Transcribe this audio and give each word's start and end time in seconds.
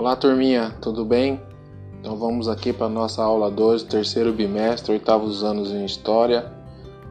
Olá, 0.00 0.16
turminha, 0.16 0.74
tudo 0.80 1.04
bem? 1.04 1.38
Então 2.00 2.16
vamos 2.16 2.48
aqui 2.48 2.72
para 2.72 2.88
nossa 2.88 3.22
aula 3.22 3.50
2, 3.50 3.82
terceiro 3.82 4.32
bimestre, 4.32 4.92
oitavos 4.92 5.44
anos 5.44 5.72
em 5.72 5.84
História. 5.84 6.50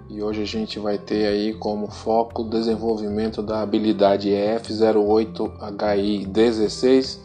E 0.10 0.24
hoje 0.24 0.42
a 0.42 0.46
gente 0.46 0.80
vai 0.80 0.98
ter 0.98 1.28
aí 1.28 1.54
como 1.54 1.92
foco 1.92 2.42
o 2.42 2.50
desenvolvimento 2.50 3.44
da 3.44 3.62
habilidade 3.62 4.30
F08HI16, 4.30 7.20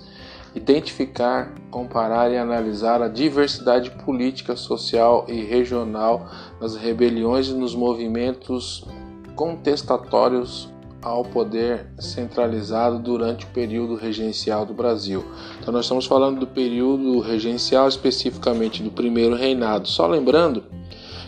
identificar, 0.55 1.55
comparar 1.71 2.31
e 2.31 2.37
analisar 2.37 3.01
a 3.01 3.09
diversidade 3.09 3.91
política, 4.05 4.55
social 4.57 5.25
e 5.29 5.45
regional 5.45 6.27
nas 6.61 6.77
rebeliões 6.77 7.49
e 7.49 7.55
nos 7.55 7.75
movimentos 7.75 8.85
contestatórios 9.35 10.74
ao 11.05 11.23
poder 11.23 11.87
centralizado 11.99 12.99
durante 12.99 13.45
o 13.45 13.49
período 13.49 13.95
regencial 13.95 14.65
do 14.65 14.73
Brasil. 14.73 15.23
Então 15.61 15.71
nós 15.71 15.85
estamos 15.85 16.07
falando 16.07 16.41
do 16.41 16.47
período 16.47 17.21
regencial 17.21 17.87
especificamente 17.87 18.83
do 18.83 18.91
primeiro 18.91 19.35
reinado. 19.37 19.87
Só 19.87 20.07
lembrando 20.07 20.65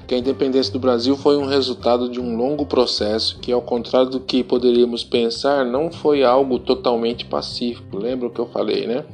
que 0.06 0.14
a 0.14 0.18
independência 0.18 0.72
do 0.72 0.78
Brasil 0.78 1.14
foi 1.14 1.36
um 1.36 1.44
resultado 1.44 2.08
de 2.08 2.18
um 2.18 2.36
longo 2.36 2.64
processo 2.64 3.38
que, 3.38 3.52
ao 3.52 3.60
contrário 3.60 4.08
do 4.08 4.20
que 4.20 4.42
poderíamos 4.42 5.04
pensar, 5.04 5.66
não 5.66 5.90
foi 5.90 6.22
algo 6.22 6.58
totalmente 6.58 7.26
pacífico. 7.26 7.98
Lembra 7.98 8.28
o 8.28 8.30
que 8.30 8.38
eu 8.38 8.46
falei, 8.46 8.86
né? 8.86 9.04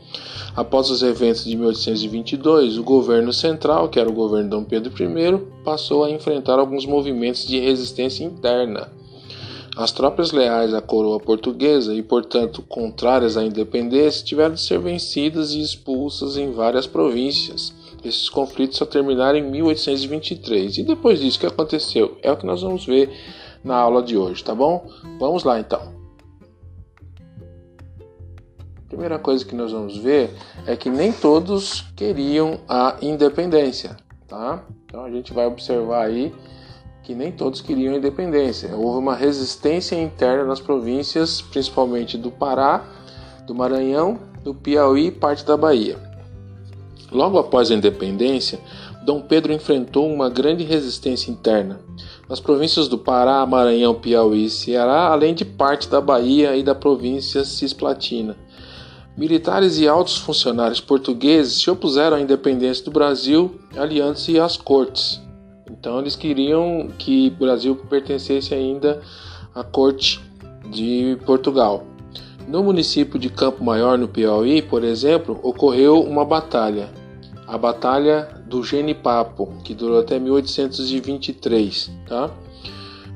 Após 0.54 0.90
os 0.90 1.02
eventos 1.02 1.44
de 1.44 1.56
1822, 1.56 2.76
o 2.76 2.84
governo 2.84 3.32
central, 3.32 3.88
que 3.88 3.98
era 3.98 4.08
o 4.08 4.12
governo 4.12 4.50
Dom 4.50 4.64
Pedro 4.64 4.92
I, 4.92 5.38
passou 5.64 6.04
a 6.04 6.10
enfrentar 6.10 6.58
alguns 6.58 6.84
movimentos 6.84 7.46
de 7.46 7.58
resistência 7.58 8.22
interna 8.22 9.01
as 9.76 9.90
tropas 9.90 10.32
leais 10.32 10.74
à 10.74 10.82
coroa 10.82 11.18
portuguesa 11.18 11.94
e, 11.94 12.02
portanto, 12.02 12.62
contrárias 12.62 13.36
à 13.36 13.44
independência, 13.44 14.24
tiveram 14.24 14.54
de 14.54 14.60
ser 14.60 14.78
vencidas 14.78 15.52
e 15.52 15.60
expulsas 15.60 16.36
em 16.36 16.52
várias 16.52 16.86
províncias. 16.86 17.72
Esses 18.04 18.28
conflitos 18.28 18.78
só 18.78 18.84
terminaram 18.84 19.38
em 19.38 19.50
1823. 19.50 20.78
E 20.78 20.82
depois 20.82 21.20
disso, 21.20 21.38
o 21.38 21.40
que 21.40 21.46
aconteceu? 21.46 22.18
É 22.22 22.30
o 22.30 22.36
que 22.36 22.44
nós 22.44 22.60
vamos 22.60 22.84
ver 22.84 23.10
na 23.64 23.76
aula 23.76 24.02
de 24.02 24.16
hoje, 24.16 24.42
tá 24.44 24.54
bom? 24.54 24.86
Vamos 25.18 25.44
lá 25.44 25.58
então. 25.58 25.92
Primeira 28.88 29.18
coisa 29.18 29.42
que 29.42 29.54
nós 29.54 29.72
vamos 29.72 29.96
ver 29.96 30.30
é 30.66 30.76
que 30.76 30.90
nem 30.90 31.12
todos 31.12 31.80
queriam 31.96 32.60
a 32.68 32.96
independência, 33.00 33.96
tá? 34.28 34.62
Então 34.84 35.04
a 35.04 35.10
gente 35.10 35.32
vai 35.32 35.46
observar 35.46 36.06
aí 36.06 36.30
que 37.02 37.14
nem 37.14 37.32
todos 37.32 37.60
queriam 37.60 37.94
independência. 37.94 38.74
Houve 38.74 38.98
uma 38.98 39.14
resistência 39.14 40.00
interna 40.00 40.44
nas 40.44 40.60
províncias, 40.60 41.40
principalmente 41.40 42.16
do 42.16 42.30
Pará, 42.30 42.84
do 43.46 43.54
Maranhão, 43.54 44.18
do 44.44 44.54
Piauí 44.54 45.06
e 45.06 45.10
parte 45.10 45.44
da 45.44 45.56
Bahia. 45.56 45.98
Logo 47.10 47.38
após 47.38 47.70
a 47.70 47.74
independência, 47.74 48.58
Dom 49.04 49.20
Pedro 49.20 49.52
enfrentou 49.52 50.10
uma 50.10 50.30
grande 50.30 50.64
resistência 50.64 51.30
interna 51.30 51.80
nas 52.28 52.40
províncias 52.40 52.88
do 52.88 52.96
Pará, 52.96 53.44
Maranhão, 53.44 53.94
Piauí 53.94 54.46
e 54.46 54.50
Ceará, 54.50 55.08
além 55.08 55.34
de 55.34 55.44
parte 55.44 55.88
da 55.88 56.00
Bahia 56.00 56.56
e 56.56 56.62
da 56.62 56.74
província 56.74 57.44
Cisplatina. 57.44 58.36
Militares 59.16 59.78
e 59.78 59.86
altos 59.86 60.16
funcionários 60.16 60.80
portugueses 60.80 61.60
se 61.60 61.70
opuseram 61.70 62.16
à 62.16 62.20
independência 62.20 62.84
do 62.84 62.90
Brasil, 62.90 63.60
aliando-se 63.76 64.40
às 64.40 64.56
cortes. 64.56 65.20
Então 65.82 65.98
eles 65.98 66.14
queriam 66.14 66.90
que 66.96 67.26
o 67.26 67.40
Brasil 67.40 67.74
pertencesse 67.74 68.54
ainda 68.54 69.02
à 69.52 69.64
corte 69.64 70.20
de 70.70 71.18
Portugal. 71.26 71.82
No 72.46 72.62
município 72.62 73.18
de 73.18 73.28
Campo 73.28 73.64
Maior, 73.64 73.98
no 73.98 74.06
Piauí, 74.06 74.62
por 74.62 74.84
exemplo, 74.84 75.40
ocorreu 75.42 76.00
uma 76.00 76.24
batalha, 76.24 76.88
a 77.48 77.58
Batalha 77.58 78.28
do 78.46 78.62
Genipapo, 78.62 79.54
que 79.64 79.74
durou 79.74 79.98
até 79.98 80.20
1823. 80.20 81.90
Tá? 82.08 82.30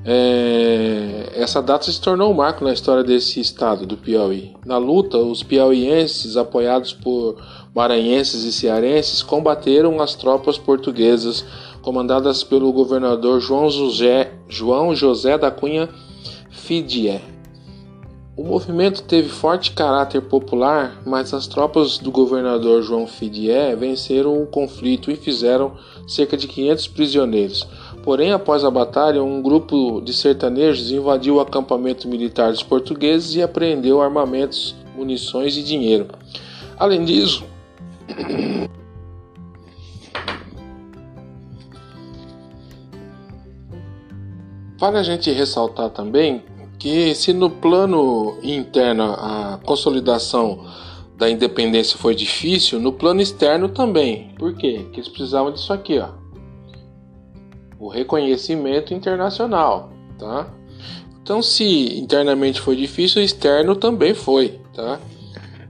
É... 0.04 1.34
essa 1.36 1.62
data 1.62 1.84
se 1.84 2.00
tornou 2.00 2.32
um 2.32 2.34
marco 2.34 2.64
na 2.64 2.72
história 2.72 3.04
desse 3.04 3.38
estado 3.38 3.86
do 3.86 3.96
Piauí. 3.96 4.56
Na 4.64 4.76
luta, 4.76 5.18
os 5.18 5.40
piauienses, 5.44 6.36
apoiados 6.36 6.92
por 6.92 7.36
maranhenses 7.76 8.44
e 8.44 8.52
cearenses, 8.52 9.22
combateram 9.22 10.00
as 10.00 10.14
tropas 10.14 10.56
portuguesas 10.56 11.44
comandadas 11.82 12.42
pelo 12.42 12.72
governador 12.72 13.38
João 13.38 13.68
José, 13.68 14.32
João 14.48 14.94
José 14.94 15.36
da 15.36 15.50
Cunha 15.50 15.86
Fidié. 16.48 17.20
O 18.34 18.42
movimento 18.44 19.02
teve 19.02 19.28
forte 19.28 19.72
caráter 19.72 20.22
popular, 20.22 21.02
mas 21.06 21.34
as 21.34 21.46
tropas 21.46 21.98
do 21.98 22.10
governador 22.10 22.82
João 22.82 23.06
Fidié 23.06 23.76
venceram 23.76 24.42
o 24.42 24.46
conflito 24.46 25.10
e 25.10 25.16
fizeram 25.16 25.72
cerca 26.06 26.36
de 26.36 26.48
500 26.48 26.88
prisioneiros. 26.88 27.66
Porém, 28.02 28.32
após 28.32 28.64
a 28.64 28.70
batalha, 28.70 29.22
um 29.22 29.42
grupo 29.42 30.00
de 30.00 30.14
sertanejos 30.14 30.90
invadiu 30.90 31.36
o 31.36 31.40
acampamento 31.40 32.08
militar 32.08 32.52
dos 32.52 32.62
portugueses 32.62 33.34
e 33.34 33.42
apreendeu 33.42 34.00
armamentos, 34.00 34.74
munições 34.96 35.56
e 35.56 35.62
dinheiro. 35.62 36.06
Além 36.78 37.04
disso, 37.04 37.42
Vale 44.78 44.98
a 44.98 45.02
gente 45.02 45.30
ressaltar 45.30 45.90
também 45.90 46.44
que, 46.78 47.14
se 47.14 47.32
no 47.32 47.48
plano 47.48 48.38
interno 48.42 49.04
a 49.04 49.58
consolidação 49.64 50.64
da 51.16 51.30
independência 51.30 51.98
foi 51.98 52.14
difícil, 52.14 52.78
no 52.78 52.92
plano 52.92 53.20
externo 53.20 53.68
também. 53.68 54.34
Por 54.38 54.54
quê? 54.54 54.80
Porque 54.82 55.00
eles 55.00 55.08
precisavam 55.08 55.50
disso 55.50 55.72
aqui, 55.72 55.98
ó. 55.98 56.10
O 57.78 57.88
reconhecimento 57.88 58.92
internacional, 58.92 59.90
tá? 60.18 60.46
Então, 61.22 61.42
se 61.42 61.98
internamente 61.98 62.60
foi 62.60 62.76
difícil, 62.76 63.22
externo 63.22 63.74
também 63.74 64.14
foi, 64.14 64.60
tá? 64.74 65.00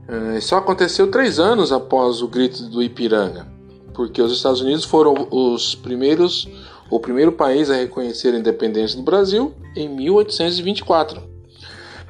É, 0.07 0.39
só 0.39 0.57
aconteceu 0.57 1.11
três 1.11 1.39
anos 1.39 1.71
após 1.71 2.21
o 2.21 2.27
grito 2.27 2.63
do 2.63 2.81
Ipiranga, 2.81 3.47
porque 3.93 4.21
os 4.21 4.31
Estados 4.31 4.61
Unidos 4.61 4.85
foram 4.85 5.27
os 5.31 5.75
primeiros 5.75 6.47
o 6.89 6.99
primeiro 6.99 7.31
país 7.33 7.69
a 7.69 7.75
reconhecer 7.75 8.33
a 8.33 8.39
independência 8.39 8.97
do 8.97 9.03
Brasil 9.03 9.53
em 9.75 9.89
1824. 9.89 11.21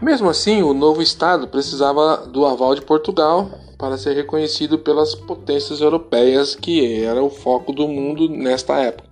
Mesmo 0.02 0.30
assim, 0.30 0.62
o 0.62 0.74
novo 0.74 1.02
Estado 1.02 1.48
precisava 1.48 2.18
do 2.28 2.46
aval 2.46 2.76
de 2.76 2.82
Portugal 2.82 3.50
para 3.78 3.98
ser 3.98 4.16
reconhecido 4.16 4.78
pelas 4.78 5.16
potências 5.16 5.82
europeias, 5.82 6.56
que 6.56 7.04
era 7.04 7.24
o 7.24 7.30
foco 7.30 7.74
do 7.74 7.88
mundo 7.88 8.30
nesta 8.30 8.78
época. 8.78 9.10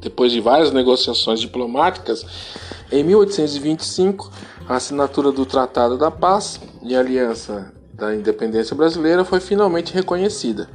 Depois 0.00 0.32
de 0.32 0.40
várias 0.40 0.72
negociações 0.72 1.40
diplomáticas, 1.40 2.24
em 2.90 3.04
1825, 3.04 4.30
a 4.68 4.76
assinatura 4.76 5.32
do 5.32 5.46
Tratado 5.46 5.96
da 5.96 6.10
Paz 6.10 6.60
e 6.82 6.94
Aliança 6.94 7.72
da 7.94 8.14
Independência 8.14 8.76
Brasileira 8.76 9.24
foi 9.24 9.40
finalmente 9.40 9.94
reconhecida. 9.94 10.68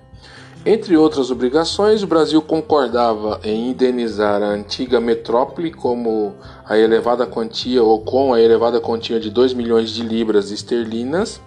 Entre 0.66 0.98
outras 0.98 1.30
obrigações, 1.30 2.02
o 2.02 2.08
Brasil 2.08 2.42
concordava 2.42 3.40
em 3.44 3.70
indenizar 3.70 4.42
a 4.42 4.48
antiga 4.48 5.00
metrópole 5.00 5.72
como 5.72 6.34
a 6.66 6.78
elevada 6.78 7.28
quantia 7.28 7.84
ou 7.84 8.02
com 8.02 8.34
a 8.34 8.42
elevada 8.42 8.80
quantia 8.80 9.20
de 9.20 9.30
2 9.30 9.54
milhões 9.54 9.92
de 9.92 10.02
libras 10.02 10.52
esterlinas 10.52 11.40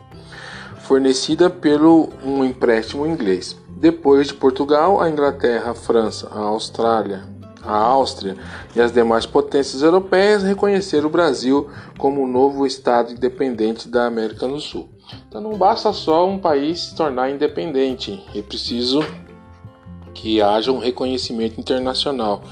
fornecida 0.87 1.51
pelo 1.51 2.11
um 2.25 2.45
empréstimo 2.45 3.07
inglês. 3.07 3.57
Depois 3.69 4.29
de 4.29 4.35
Portugal, 4.35 5.01
a 5.01 5.11
Inglaterra, 5.11 5.73
a 5.73 5.75
França, 5.75 6.29
a 6.31 6.39
Austrália, 6.39 7.25
a 7.67 7.75
Áustria 7.75 8.37
e 8.75 8.81
as 8.81 8.93
demais 8.93 9.27
potências 9.27 9.83
europeias 9.83 10.43
reconheceram 10.43 11.09
o 11.09 11.11
Brasil 11.11 11.69
como 11.99 12.23
um 12.23 12.27
novo 12.27 12.67
estado 12.67 13.13
independente 13.13 13.89
da 13.89 14.07
América 14.07 14.47
do 14.47 14.61
Sul. 14.61 14.89
Então 15.29 15.41
não 15.41 15.57
basta 15.57 15.93
só 15.93 16.29
um 16.29 16.39
país 16.39 16.81
se 16.81 16.95
tornar 16.95 17.31
independente, 17.31 18.23
é 18.35 18.43
preciso 18.43 19.05
que 20.15 20.41
haja 20.41 20.71
um 20.73 20.79
reconhecimento 20.79 21.61
internacional. 21.61 22.43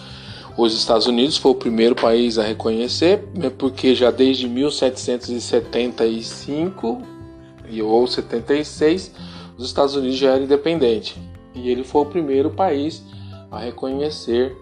Os 0.56 0.72
Estados 0.72 1.06
Unidos 1.06 1.36
foi 1.36 1.50
o 1.50 1.56
primeiro 1.56 1.96
país 1.96 2.38
a 2.38 2.44
reconhecer, 2.44 3.28
né, 3.34 3.50
porque 3.50 3.94
já 3.94 4.10
desde 4.10 4.48
1775 4.48 7.02
ou 7.82 8.06
76 8.06 9.10
os 9.56 9.66
Estados 9.66 9.96
Unidos 9.96 10.16
já 10.16 10.32
era 10.32 10.44
independente 10.44 11.16
e 11.54 11.70
ele 11.70 11.84
foi 11.84 12.02
o 12.02 12.06
primeiro 12.06 12.50
país 12.50 13.02
a 13.50 13.60
reconhecer 13.60 14.56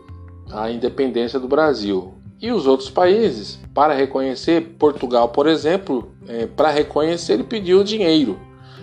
a 0.52 0.70
independência 0.70 1.40
do 1.40 1.48
Brasil. 1.48 2.14
E 2.40 2.50
os 2.50 2.66
outros 2.66 2.90
países, 2.90 3.58
para 3.72 3.94
reconhecer, 3.94 4.74
Portugal, 4.78 5.28
por 5.28 5.46
exemplo, 5.46 6.12
é, 6.28 6.46
para 6.46 6.70
reconhecer, 6.70 7.34
ele 7.34 7.44
pediu 7.44 7.84
dinheiro. 7.84 8.38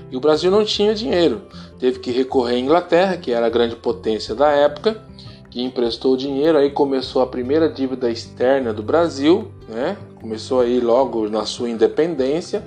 E 0.10 0.18
o 0.18 0.20
Brasil 0.20 0.50
não 0.50 0.66
tinha 0.66 0.96
dinheiro. 0.96 1.42
Teve 1.78 2.00
que 2.00 2.12
recorrer 2.12 2.56
à 2.56 2.60
Inglaterra, 2.60 3.18
que 3.18 3.32
era 3.32 3.46
a 3.46 3.50
grande 3.50 3.76
potência 3.76 4.34
da 4.34 4.50
época, 4.50 5.02
que 5.50 5.62
emprestou 5.62 6.16
dinheiro. 6.18 6.58
Aí 6.58 6.72
começou 6.72 7.22
a 7.22 7.28
primeira 7.28 7.70
dívida 7.70 8.10
externa 8.10 8.74
do 8.74 8.82
Brasil, 8.82 9.52
né? 9.68 9.98
começou 10.20 10.62
aí 10.62 10.80
logo 10.80 11.30
na 11.30 11.46
sua 11.46 11.70
independência, 11.70 12.64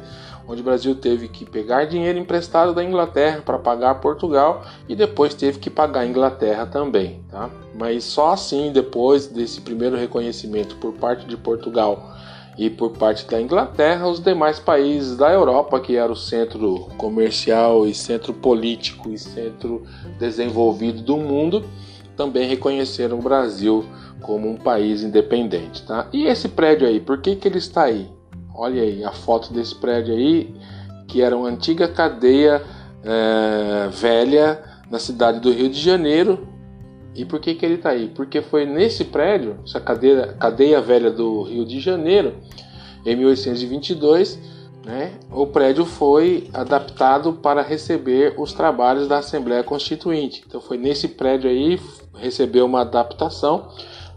onde 0.46 0.60
o 0.60 0.64
Brasil 0.64 0.94
teve 0.94 1.28
que 1.28 1.44
pegar 1.44 1.84
dinheiro 1.84 2.18
emprestado 2.18 2.74
da 2.74 2.82
Inglaterra 2.82 3.42
para 3.44 3.58
pagar 3.58 4.00
Portugal 4.00 4.62
e 4.88 4.94
depois 4.94 5.34
teve 5.34 5.58
que 5.58 5.70
pagar 5.70 6.00
a 6.00 6.06
Inglaterra 6.06 6.66
também, 6.66 7.24
tá? 7.30 7.50
Mas 7.74 8.04
só 8.04 8.32
assim, 8.32 8.72
depois 8.72 9.26
desse 9.26 9.60
primeiro 9.60 9.96
reconhecimento 9.96 10.76
por 10.76 10.92
parte 10.94 11.26
de 11.26 11.36
Portugal 11.36 12.12
e 12.58 12.68
por 12.68 12.90
parte 12.90 13.26
da 13.26 13.40
Inglaterra, 13.40 14.06
os 14.06 14.20
demais 14.20 14.58
países 14.58 15.16
da 15.16 15.32
Europa, 15.32 15.80
que 15.80 15.96
era 15.96 16.12
o 16.12 16.16
centro 16.16 16.88
comercial 16.98 17.86
e 17.86 17.94
centro 17.94 18.34
político 18.34 19.10
e 19.10 19.18
centro 19.18 19.82
desenvolvido 20.18 21.00
do 21.02 21.16
mundo, 21.16 21.64
também 22.16 22.46
reconheceram 22.46 23.18
o 23.18 23.22
Brasil 23.22 23.84
como 24.20 24.48
um 24.48 24.56
país 24.56 25.02
independente, 25.02 25.82
tá? 25.82 26.08
E 26.12 26.26
esse 26.26 26.48
prédio 26.48 26.86
aí, 26.86 27.00
por 27.00 27.20
que 27.20 27.34
que 27.34 27.48
ele 27.48 27.58
está 27.58 27.84
aí? 27.84 28.08
Olha 28.54 28.82
aí 28.82 29.04
a 29.04 29.12
foto 29.12 29.52
desse 29.52 29.74
prédio 29.74 30.14
aí, 30.14 30.54
que 31.08 31.22
era 31.22 31.36
uma 31.36 31.48
antiga 31.48 31.88
cadeia 31.88 32.62
é, 33.02 33.88
velha 33.88 34.62
na 34.90 34.98
cidade 34.98 35.40
do 35.40 35.50
Rio 35.50 35.68
de 35.68 35.80
Janeiro. 35.80 36.46
E 37.14 37.24
por 37.24 37.40
que 37.40 37.54
que 37.54 37.64
ele 37.64 37.74
está 37.74 37.90
aí? 37.90 38.08
Porque 38.08 38.40
foi 38.40 38.64
nesse 38.64 39.04
prédio, 39.04 39.58
essa 39.64 39.80
cadeia, 39.80 40.34
cadeia 40.38 40.80
velha 40.80 41.10
do 41.10 41.42
Rio 41.42 41.64
de 41.64 41.78
Janeiro, 41.80 42.36
em 43.04 43.16
1822, 43.16 44.38
né, 44.84 45.12
o 45.30 45.46
prédio 45.46 45.84
foi 45.84 46.48
adaptado 46.52 47.34
para 47.34 47.62
receber 47.62 48.34
os 48.38 48.52
trabalhos 48.52 49.06
da 49.06 49.18
Assembleia 49.18 49.62
Constituinte. 49.62 50.42
Então 50.46 50.60
foi 50.60 50.76
nesse 50.76 51.08
prédio 51.08 51.50
aí 51.50 51.78
recebeu 52.18 52.66
uma 52.66 52.82
adaptação 52.82 53.68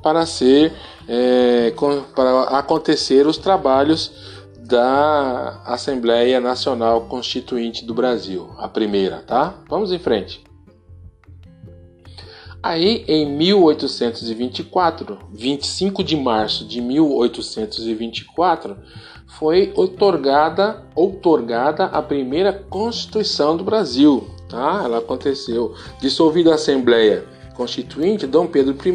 para 0.05 0.23
ser 0.27 0.71
é, 1.07 1.73
para 2.15 2.43
acontecer 2.59 3.25
os 3.25 3.39
trabalhos 3.39 4.11
da 4.59 5.63
Assembleia 5.65 6.39
Nacional 6.39 7.01
Constituinte 7.07 7.83
do 7.83 7.91
Brasil, 7.91 8.51
a 8.59 8.67
primeira, 8.67 9.23
tá? 9.25 9.55
Vamos 9.67 9.91
em 9.91 9.97
frente. 9.97 10.43
Aí, 12.61 13.03
em 13.07 13.25
1824, 13.35 15.17
25 15.33 16.03
de 16.03 16.15
março 16.15 16.67
de 16.67 16.81
1824, 16.81 18.77
foi 19.25 19.73
otorgada, 19.75 20.83
outorgada 20.95 21.85
a 21.85 21.99
primeira 21.99 22.53
Constituição 22.53 23.57
do 23.57 23.63
Brasil. 23.63 24.29
Tá? 24.47 24.81
Ela 24.83 24.99
aconteceu. 24.99 25.73
Dissolvida 25.99 26.51
a 26.51 26.55
Assembleia 26.55 27.25
Constituinte, 27.55 28.27
Dom 28.27 28.45
Pedro 28.45 28.75
I 28.85 28.91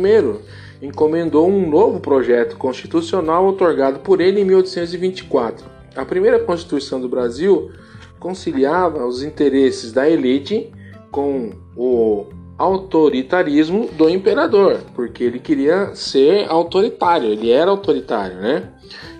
encomendou 0.82 1.48
um 1.48 1.68
novo 1.68 2.00
projeto 2.00 2.56
constitucional 2.56 3.46
otorgado 3.46 4.00
por 4.00 4.20
ele 4.20 4.40
em 4.40 4.44
1824. 4.44 5.64
A 5.94 6.04
primeira 6.04 6.38
Constituição 6.38 7.00
do 7.00 7.08
Brasil 7.08 7.70
conciliava 8.18 9.06
os 9.06 9.22
interesses 9.22 9.92
da 9.92 10.08
elite 10.08 10.70
com 11.10 11.52
o 11.76 12.26
autoritarismo 12.56 13.88
do 13.96 14.08
imperador, 14.08 14.80
porque 14.94 15.24
ele 15.24 15.38
queria 15.38 15.94
ser 15.94 16.46
autoritário, 16.48 17.30
ele 17.30 17.50
era 17.50 17.70
autoritário, 17.70 18.36
né? 18.36 18.70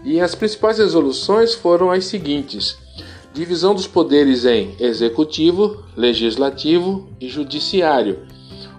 E 0.05 0.21
as 0.21 0.35
principais 0.35 0.79
resoluções 0.79 1.55
foram 1.55 1.91
as 1.91 2.05
seguintes: 2.05 2.79
divisão 3.33 3.75
dos 3.75 3.87
poderes 3.87 4.45
em 4.45 4.75
executivo, 4.79 5.83
legislativo 5.97 7.09
e 7.21 7.29
judiciário 7.29 8.30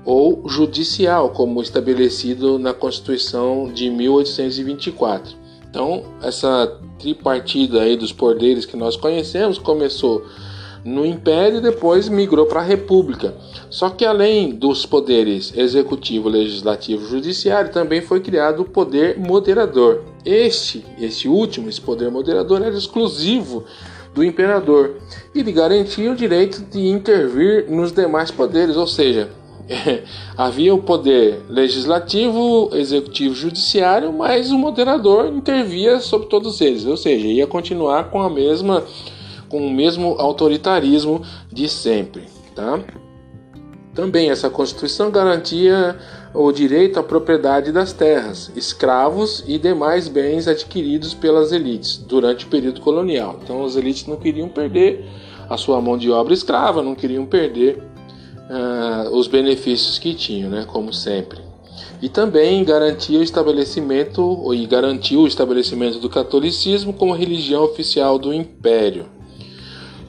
ou 0.03 0.47
judicial, 0.47 1.29
como 1.29 1.61
estabelecido 1.61 2.57
na 2.57 2.73
Constituição 2.73 3.71
de 3.71 3.89
1824. 3.89 5.35
Então, 5.69 6.03
essa 6.21 6.79
tripartida 6.99 7.81
aí 7.81 7.95
dos 7.95 8.11
poderes 8.11 8.65
que 8.65 8.75
nós 8.75 8.95
conhecemos 8.95 9.57
começou 9.57 10.25
no 10.83 11.05
Império 11.05 11.59
e 11.59 11.61
depois 11.61 12.09
migrou 12.09 12.45
para 12.45 12.59
a 12.59 12.63
República. 12.63 13.35
Só 13.69 13.89
que 13.89 14.03
além 14.03 14.51
dos 14.51 14.85
poderes 14.85 15.53
executivo, 15.55 16.27
legislativo 16.27 17.05
e 17.05 17.09
judiciário, 17.09 17.71
também 17.71 18.01
foi 18.01 18.19
criado 18.19 18.61
o 18.63 18.65
poder 18.65 19.17
moderador. 19.17 20.03
Este, 20.25 20.83
este 20.99 21.27
último, 21.27 21.69
esse 21.69 21.79
poder 21.79 22.11
moderador 22.11 22.61
era 22.61 22.75
exclusivo 22.75 23.63
do 24.13 24.23
imperador 24.23 24.97
e 25.33 25.41
lhe 25.41 25.51
garantia 25.51 26.11
o 26.11 26.15
direito 26.15 26.61
de 26.69 26.87
intervir 26.87 27.69
nos 27.69 27.93
demais 27.93 28.29
poderes, 28.29 28.75
ou 28.75 28.87
seja, 28.87 29.29
havia 30.37 30.73
o 30.73 30.81
poder 30.81 31.41
legislativo, 31.49 32.69
executivo, 32.73 33.33
judiciário, 33.33 34.11
mas 34.11 34.51
o 34.51 34.57
moderador 34.57 35.27
intervia 35.27 35.99
sobre 35.99 36.27
todos 36.27 36.61
eles, 36.61 36.85
ou 36.85 36.97
seja, 36.97 37.27
ia 37.27 37.47
continuar 37.47 38.09
com 38.09 38.21
a 38.21 38.29
mesma 38.29 38.83
com 39.47 39.67
o 39.67 39.69
mesmo 39.69 40.15
autoritarismo 40.17 41.21
de 41.51 41.67
sempre, 41.67 42.23
tá? 42.55 42.79
Também 43.93 44.29
essa 44.29 44.49
Constituição 44.49 45.11
garantia 45.11 45.97
o 46.33 46.49
direito 46.53 46.97
à 46.97 47.03
propriedade 47.03 47.73
das 47.73 47.91
terras, 47.91 48.49
escravos 48.55 49.43
e 49.45 49.57
demais 49.57 50.07
bens 50.07 50.47
adquiridos 50.47 51.13
pelas 51.13 51.51
elites 51.51 51.97
durante 51.97 52.45
o 52.45 52.47
período 52.47 52.79
colonial. 52.79 53.37
Então, 53.43 53.65
as 53.65 53.75
elites 53.75 54.07
não 54.07 54.15
queriam 54.15 54.47
perder 54.47 55.05
a 55.49 55.57
sua 55.57 55.81
mão 55.81 55.97
de 55.97 56.09
obra 56.09 56.33
escrava, 56.33 56.81
não 56.81 56.95
queriam 56.95 57.25
perder 57.25 57.83
uh, 58.51 59.15
os 59.15 59.27
benefícios 59.27 59.97
que 59.97 60.13
tinham, 60.13 60.49
né, 60.49 60.65
como 60.67 60.93
sempre. 60.93 61.39
E 62.01 62.09
também 62.09 62.63
garantia 62.63 63.19
o 63.19 63.23
estabelecimento 63.23 64.53
e 64.53 64.65
garantiu 64.65 65.21
o 65.21 65.27
estabelecimento 65.27 65.99
do 65.99 66.09
catolicismo 66.09 66.93
como 66.93 67.13
religião 67.13 67.63
oficial 67.63 68.19
do 68.19 68.33
império. 68.33 69.05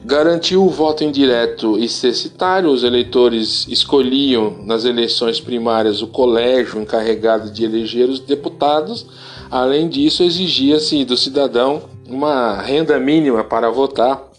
Garantiu 0.05 0.65
o 0.65 0.69
voto 0.69 1.03
indireto 1.03 1.79
e 1.79 1.87
cessitário, 1.87 2.69
os 2.69 2.83
eleitores 2.83 3.65
escolhiam 3.69 4.57
nas 4.65 4.83
eleições 4.83 5.39
primárias 5.39 6.01
o 6.01 6.07
colégio 6.07 6.81
encarregado 6.81 7.49
de 7.49 7.63
eleger 7.63 8.09
os 8.09 8.19
deputados. 8.19 9.05
Além 9.49 9.87
disso, 9.87 10.21
exigia-se 10.21 11.05
do 11.05 11.15
cidadão 11.15 11.83
uma 12.05 12.61
renda 12.61 12.99
mínima 12.99 13.45
para 13.45 13.69
votar 13.69 14.32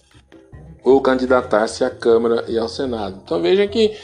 ou 0.85 1.01
candidatar-se 1.01 1.83
à 1.83 1.91
Câmara 1.91 2.45
e 2.47 2.59
ao 2.59 2.69
Senado. 2.69 3.21
Então 3.25 3.41
veja 3.41 3.67
que 3.67 3.97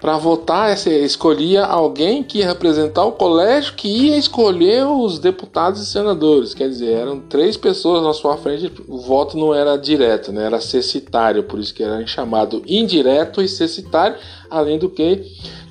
para 0.00 0.16
votar 0.16 0.74
você 0.74 1.04
escolhia 1.04 1.62
alguém 1.62 2.22
que 2.22 2.38
ia 2.38 2.46
representar 2.46 3.04
o 3.04 3.12
colégio 3.12 3.74
que 3.74 3.86
ia 3.86 4.16
escolher 4.16 4.86
os 4.86 5.18
deputados 5.18 5.82
e 5.82 5.86
senadores. 5.86 6.54
Quer 6.54 6.70
dizer, 6.70 6.94
eram 6.94 7.20
três 7.20 7.54
pessoas 7.54 8.02
na 8.02 8.14
sua 8.14 8.38
frente, 8.38 8.72
o 8.88 8.98
voto 8.98 9.36
não 9.36 9.54
era 9.54 9.76
direto, 9.76 10.32
né? 10.32 10.46
era 10.46 10.58
cessitário, 10.58 11.44
por 11.44 11.60
isso 11.60 11.74
que 11.74 11.82
era 11.82 12.04
chamado 12.06 12.62
indireto 12.66 13.42
e 13.42 13.48
cessitário, 13.48 14.16
além 14.50 14.78
do 14.78 14.88
que 14.88 15.22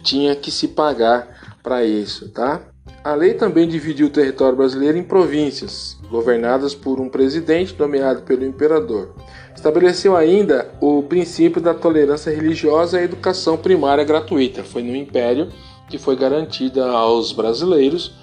tinha 0.04 0.36
que 0.36 0.52
se 0.52 0.68
pagar 0.68 1.58
para 1.64 1.84
isso, 1.84 2.30
tá? 2.30 2.62
A 3.04 3.16
lei 3.16 3.34
também 3.34 3.68
dividiu 3.68 4.08
o 4.08 4.12
território 4.12 4.58
brasileiro 4.58 4.98
em 4.98 5.04
províncias, 5.04 5.98
governadas 6.12 6.76
por 6.76 7.00
um 7.00 7.10
presidente 7.10 7.76
nomeado 7.80 8.22
pelo 8.24 8.46
imperador. 8.46 9.16
Estabeleceu 9.56 10.16
ainda 10.16 10.70
o 10.80 11.04
princípio 11.04 11.62
da 11.62 11.74
tolerância 11.74 12.34
religiosa 12.34 13.00
e 13.00 13.04
educação 13.04 13.58
primária 13.58 14.04
gratuita. 14.04 14.64
Foi 14.64 14.82
no 14.82 14.96
Império 14.96 15.50
que 15.90 15.98
foi 15.98 16.16
garantida 16.16 16.88
aos 16.90 17.32
brasileiros 17.32 18.14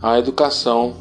a 0.00 0.18
educação 0.18 0.94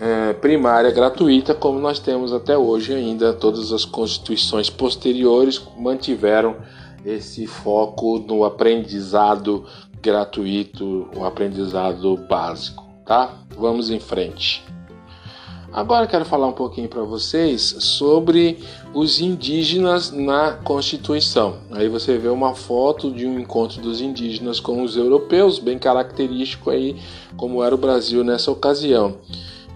é, 0.00 0.32
primária 0.34 0.90
gratuita, 0.90 1.54
como 1.54 1.78
nós 1.78 1.98
temos 1.98 2.32
até 2.32 2.56
hoje 2.56 2.94
ainda. 2.94 3.32
Todas 3.32 3.72
as 3.72 3.84
constituições 3.84 4.70
posteriores 4.70 5.60
mantiveram 5.76 6.56
esse 7.04 7.46
foco 7.46 8.18
no 8.18 8.44
aprendizado 8.44 9.64
gratuito, 10.00 11.08
o 11.16 11.24
aprendizado 11.24 12.16
básico, 12.28 12.84
tá? 13.04 13.34
Vamos 13.56 13.90
em 13.90 14.00
frente. 14.00 14.62
Agora 15.74 16.06
quero 16.06 16.24
falar 16.24 16.46
um 16.46 16.52
pouquinho 16.52 16.88
para 16.88 17.02
vocês 17.02 17.74
sobre 17.80 18.60
os 18.94 19.18
indígenas 19.18 20.12
na 20.12 20.52
Constituição. 20.52 21.56
Aí 21.72 21.88
você 21.88 22.16
vê 22.16 22.28
uma 22.28 22.54
foto 22.54 23.10
de 23.10 23.26
um 23.26 23.40
encontro 23.40 23.82
dos 23.82 24.00
indígenas 24.00 24.60
com 24.60 24.84
os 24.84 24.96
europeus, 24.96 25.58
bem 25.58 25.76
característico 25.76 26.70
aí 26.70 27.02
como 27.36 27.60
era 27.60 27.74
o 27.74 27.78
Brasil 27.78 28.22
nessa 28.22 28.52
ocasião. 28.52 29.16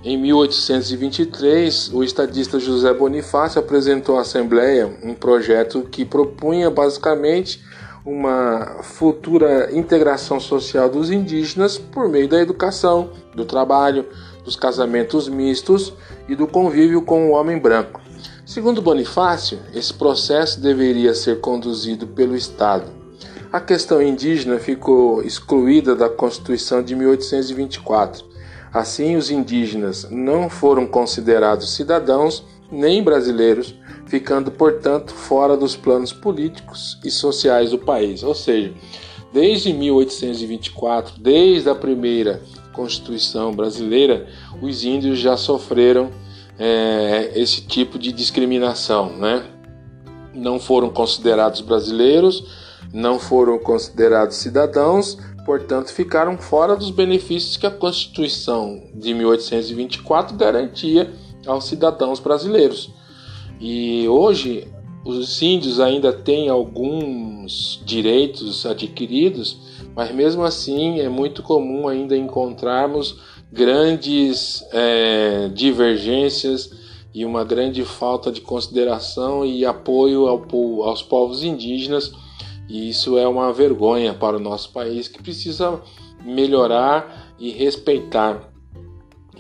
Em 0.05 0.17
1823, 0.17 1.93
o 1.93 2.05
estadista 2.05 2.61
José 2.61 2.95
Bonifácio 2.95 3.59
apresentou 3.59 4.19
à 4.19 4.21
Assembleia 4.21 4.97
um 5.03 5.15
projeto 5.15 5.83
que 5.83 6.05
propunha 6.05 6.71
basicamente 6.71 7.61
uma 8.07 8.85
futura 8.85 9.77
integração 9.77 10.39
social 10.39 10.89
dos 10.89 11.11
indígenas 11.11 11.77
por 11.77 12.09
meio 12.09 12.29
da 12.29 12.41
educação, 12.41 13.11
do 13.35 13.45
trabalho, 13.45 14.07
dos 14.49 14.57
casamentos 14.57 15.29
mistos 15.29 15.93
e 16.27 16.35
do 16.35 16.47
convívio 16.47 17.03
com 17.03 17.29
o 17.29 17.33
homem 17.33 17.59
branco. 17.59 18.01
Segundo 18.47 18.81
Bonifácio, 18.81 19.59
esse 19.75 19.93
processo 19.93 20.59
deveria 20.59 21.13
ser 21.13 21.39
conduzido 21.43 22.07
pelo 22.07 22.35
Estado. 22.35 22.91
A 23.53 23.61
questão 23.61 24.01
indígena 24.01 24.59
ficou 24.59 25.23
excluída 25.23 25.95
da 25.95 26.09
Constituição 26.09 26.83
de 26.83 26.97
1824. 26.97 28.25
Assim, 28.73 29.17
os 29.17 29.31
indígenas 29.31 30.09
não 30.11 30.49
foram 30.49 30.87
considerados 30.87 31.75
cidadãos 31.75 32.43
nem 32.73 33.03
brasileiros, 33.03 33.75
ficando, 34.07 34.51
portanto, 34.51 35.13
fora 35.13 35.59
dos 35.59 35.77
planos 35.77 36.11
políticos 36.11 36.99
e 37.05 37.11
sociais 37.11 37.71
do 37.71 37.79
país. 37.79 38.23
Ou 38.23 38.35
seja, 38.35 38.73
desde 39.31 39.75
1824, 39.75 41.21
desde 41.21 41.69
a 41.69 41.75
primeira 41.75 42.41
Constituição 42.79 43.51
brasileira, 43.51 44.29
os 44.63 44.85
índios 44.85 45.19
já 45.19 45.37
sofreram 45.37 46.13
é, 46.57 47.33
esse 47.35 47.63
tipo 47.63 47.99
de 47.99 48.13
discriminação, 48.13 49.17
né? 49.17 49.45
Não 50.33 50.61
foram 50.61 50.89
considerados 50.89 51.61
brasileiros, 51.61 52.45
não 52.95 53.19
foram 53.19 53.59
considerados 53.59 54.37
cidadãos, 54.37 55.19
portanto 55.45 55.93
ficaram 55.93 56.39
fora 56.39 56.77
dos 56.77 56.93
benefícios 56.93 57.57
que 57.57 57.67
a 57.67 57.71
Constituição 57.71 58.81
de 58.95 59.13
1824 59.13 60.37
garantia 60.37 61.13
aos 61.49 61.65
cidadãos 61.65 62.21
brasileiros. 62.21 62.93
E 63.61 64.07
hoje 64.07 64.69
os 65.09 65.41
índios 65.41 65.81
ainda 65.81 66.13
têm 66.13 66.49
alguns 66.49 67.81
direitos 67.85 68.67
adquiridos, 68.67 69.59
mas 69.97 70.13
mesmo 70.13 70.45
assim 70.45 71.01
é 71.01 71.09
muito 71.09 71.43
comum 71.43 71.89
ainda 71.89 72.17
encontrarmos 72.17 73.17
grandes 73.51 74.63
é, 74.71 75.49
divergências 75.49 76.71
e 77.15 77.25
uma 77.25 77.43
grande 77.43 77.85
falta 77.85 78.31
de 78.31 78.43
consideração 78.43 79.47
e 79.47 79.65
apoio 79.65 80.29
ao, 80.29 80.47
aos 80.85 81.03
povos 81.03 81.43
indígenas 81.43 82.13
e 82.69 82.91
isso 82.91 83.17
é 83.17 83.27
uma 83.27 83.51
vergonha 83.51 84.13
para 84.13 84.37
o 84.37 84.41
nosso 84.41 84.71
país 84.71 85.09
que 85.09 85.23
precisa 85.23 85.81
melhorar 86.23 87.35
e 87.39 87.51
respeitar 87.51 88.53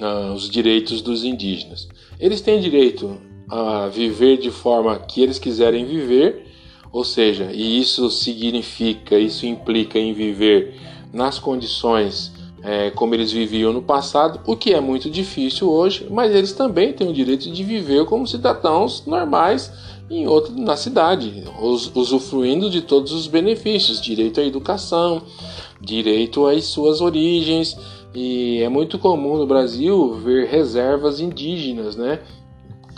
uh, 0.01 0.33
os 0.33 0.49
direitos 0.49 1.03
dos 1.03 1.25
indígenas. 1.25 1.89
Eles 2.19 2.41
têm 2.41 2.59
direito 2.59 3.21
a 3.49 3.89
viver 3.89 4.39
de 4.39 4.51
forma 4.51 4.99
que 4.99 5.23
eles 5.23 5.39
quiserem 5.39 5.85
viver, 5.85 6.47
ou 6.93 7.05
seja, 7.05 7.51
e 7.53 7.79
isso 7.79 8.11
significa, 8.11 9.19
isso 9.19 9.47
implica 9.47 9.99
em 9.99 10.13
viver 10.13 10.75
nas 11.13 11.39
condições 11.39 12.33
é, 12.63 12.91
como 12.91 13.15
eles 13.15 13.31
viviam 13.31 13.73
no 13.73 13.83
passado, 13.83 14.41
o 14.47 14.57
que 14.57 14.73
é 14.73 14.81
muito 14.81 15.09
difícil 15.09 15.71
hoje, 15.71 16.07
mas 16.11 16.35
eles 16.35 16.53
também 16.53 16.93
têm 16.93 17.09
o 17.09 17.13
direito 17.13 17.51
de 17.51 17.63
viver 17.63 18.05
como 18.05 18.27
cidadãos 18.27 19.05
normais 19.07 19.73
em 20.11 20.27
outro 20.27 20.59
na 20.59 20.77
cidade, 20.77 21.45
usufruindo 21.95 22.71
de 22.71 22.81
todos 22.81 23.13
os 23.13 23.27
benefícios, 23.27 24.01
direito 24.01 24.41
à 24.41 24.45
educação, 24.45 25.23
direito 25.81 26.47
às 26.47 26.65
suas 26.65 27.01
origens, 27.01 27.77
e 28.15 28.61
é 28.63 28.69
muito 28.69 28.99
comum 28.99 29.37
no 29.37 29.47
Brasil 29.47 30.15
ver 30.15 30.47
reservas 30.47 31.21
indígenas, 31.21 31.95
né, 31.95 32.21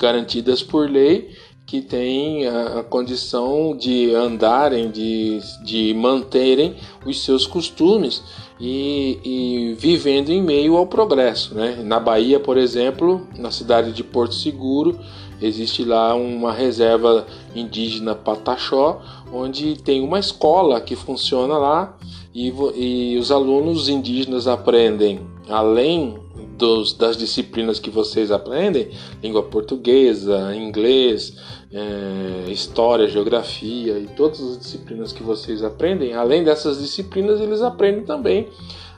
garantidas 0.01 0.63
por 0.63 0.89
lei 0.91 1.31
que 1.71 1.81
têm 1.81 2.49
a, 2.49 2.83
condição 2.83 3.77
de 3.77 4.13
andarem, 4.13 4.91
de, 4.91 5.39
de 5.63 5.95
manterem 5.95 6.75
os 7.07 7.23
seus 7.23 7.47
costumes 7.47 8.25
e, 8.59 9.21
e, 9.25 9.75
vivendo 9.79 10.31
em 10.31 10.43
meio 10.43 10.77
ao 10.77 10.85
progresso. 10.85 11.55
Né? 11.55 11.81
Na 11.85 12.01
Bahia, 12.01 12.41
por 12.41 12.59
exemplo, 12.59 13.25
na 13.39 13.53
cidade 13.53 13.93
de 13.93 14.03
Porto 14.03 14.35
Seguro, 14.35 14.99
existe 15.41 15.85
lá 15.85 16.13
uma 16.13 16.53
reserva 16.53 17.25
indígena 17.55 18.17
Pataxó, 18.17 19.01
onde 19.33 19.81
tem 19.81 20.03
uma 20.03 20.19
escola 20.19 20.81
que 20.81 20.97
funciona 20.97 21.57
lá 21.57 21.97
e, 22.35 22.53
e 22.75 23.17
os 23.17 23.31
alunos 23.31 23.89
indígenas 23.89 24.49
aprendem, 24.49 25.21
além 25.49 26.19
dos, 26.61 26.93
das 26.93 27.17
disciplinas 27.17 27.81
que 27.81 27.89
vocês 27.89 28.31
aprendem, 28.31 28.91
língua 29.23 29.43
portuguesa, 29.43 30.55
inglês, 30.55 31.37
é, 31.73 32.51
história, 32.51 33.09
geografia 33.09 33.99
e 33.99 34.07
todas 34.09 34.41
as 34.41 34.59
disciplinas 34.59 35.13
que 35.13 35.23
vocês 35.23 35.65
aprendem, 35.65 36.13
além 36.13 36.45
dessas 36.45 36.79
disciplinas, 36.79 37.41
eles 37.41 37.63
aprendem 37.63 38.05
também 38.05 38.49